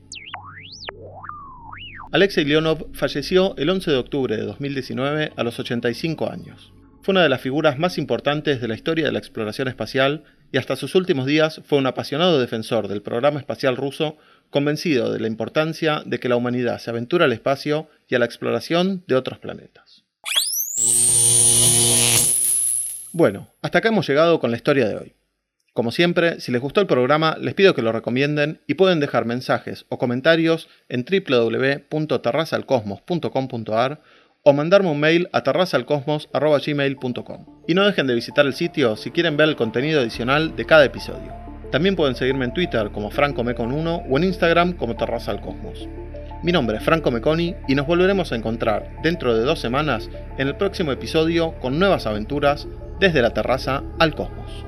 Alexei 2.12 2.44
Leonov 2.44 2.86
falleció 2.92 3.56
el 3.56 3.70
11 3.70 3.90
de 3.90 3.96
octubre 3.96 4.36
de 4.36 4.44
2019 4.44 5.32
a 5.34 5.42
los 5.42 5.58
85 5.58 6.30
años. 6.30 6.72
Fue 7.02 7.10
una 7.10 7.24
de 7.24 7.28
las 7.28 7.40
figuras 7.40 7.76
más 7.76 7.98
importantes 7.98 8.60
de 8.60 8.68
la 8.68 8.76
historia 8.76 9.06
de 9.06 9.12
la 9.12 9.18
exploración 9.18 9.66
espacial 9.66 10.22
y 10.52 10.58
hasta 10.58 10.76
sus 10.76 10.94
últimos 10.94 11.26
días 11.26 11.60
fue 11.64 11.78
un 11.78 11.88
apasionado 11.88 12.38
defensor 12.38 12.86
del 12.86 13.02
programa 13.02 13.40
espacial 13.40 13.76
ruso 13.76 14.16
convencido 14.50 15.12
de 15.12 15.20
la 15.20 15.28
importancia 15.28 16.02
de 16.04 16.18
que 16.18 16.28
la 16.28 16.36
humanidad 16.36 16.78
se 16.78 16.90
aventure 16.90 17.24
al 17.24 17.32
espacio 17.32 17.88
y 18.08 18.16
a 18.16 18.18
la 18.18 18.26
exploración 18.26 19.04
de 19.06 19.14
otros 19.14 19.38
planetas. 19.38 20.04
Bueno, 23.12 23.48
hasta 23.62 23.78
acá 23.78 23.88
hemos 23.88 24.08
llegado 24.08 24.38
con 24.38 24.50
la 24.50 24.56
historia 24.56 24.88
de 24.88 24.96
hoy. 24.96 25.14
Como 25.72 25.92
siempre, 25.92 26.40
si 26.40 26.50
les 26.52 26.60
gustó 26.60 26.80
el 26.80 26.86
programa, 26.86 27.36
les 27.40 27.54
pido 27.54 27.74
que 27.74 27.82
lo 27.82 27.90
recomienden 27.92 28.60
y 28.66 28.74
pueden 28.74 29.00
dejar 29.00 29.24
mensajes 29.24 29.86
o 29.88 29.96
comentarios 29.98 30.68
en 30.88 31.04
www.terrazalcosmos.com.ar 31.04 34.00
o 34.42 34.52
mandarme 34.52 34.90
un 34.90 35.00
mail 35.00 35.28
a 35.32 35.42
terrazalcosmos.gmail.com. 35.42 37.62
Y 37.68 37.74
no 37.74 37.84
dejen 37.84 38.06
de 38.06 38.14
visitar 38.14 38.46
el 38.46 38.54
sitio 38.54 38.96
si 38.96 39.10
quieren 39.10 39.36
ver 39.36 39.50
el 39.50 39.56
contenido 39.56 40.00
adicional 40.00 40.56
de 40.56 40.64
cada 40.64 40.84
episodio. 40.84 41.49
También 41.70 41.96
pueden 41.96 42.14
seguirme 42.14 42.44
en 42.44 42.54
Twitter 42.54 42.90
como 42.90 43.10
FrancoMecon1 43.10 44.06
o 44.08 44.16
en 44.18 44.24
Instagram 44.24 44.72
como 44.72 44.96
Terraza 44.96 45.30
al 45.30 45.40
Cosmos. 45.40 45.88
Mi 46.42 46.52
nombre 46.52 46.78
es 46.78 46.82
Franco 46.82 47.10
Meconi 47.10 47.54
y 47.68 47.74
nos 47.74 47.86
volveremos 47.86 48.32
a 48.32 48.36
encontrar 48.36 48.90
dentro 49.02 49.36
de 49.36 49.44
dos 49.44 49.60
semanas 49.60 50.08
en 50.38 50.48
el 50.48 50.56
próximo 50.56 50.90
episodio 50.90 51.52
con 51.60 51.78
nuevas 51.78 52.06
aventuras 52.06 52.66
desde 52.98 53.20
la 53.20 53.34
terraza 53.34 53.82
al 53.98 54.14
cosmos. 54.14 54.64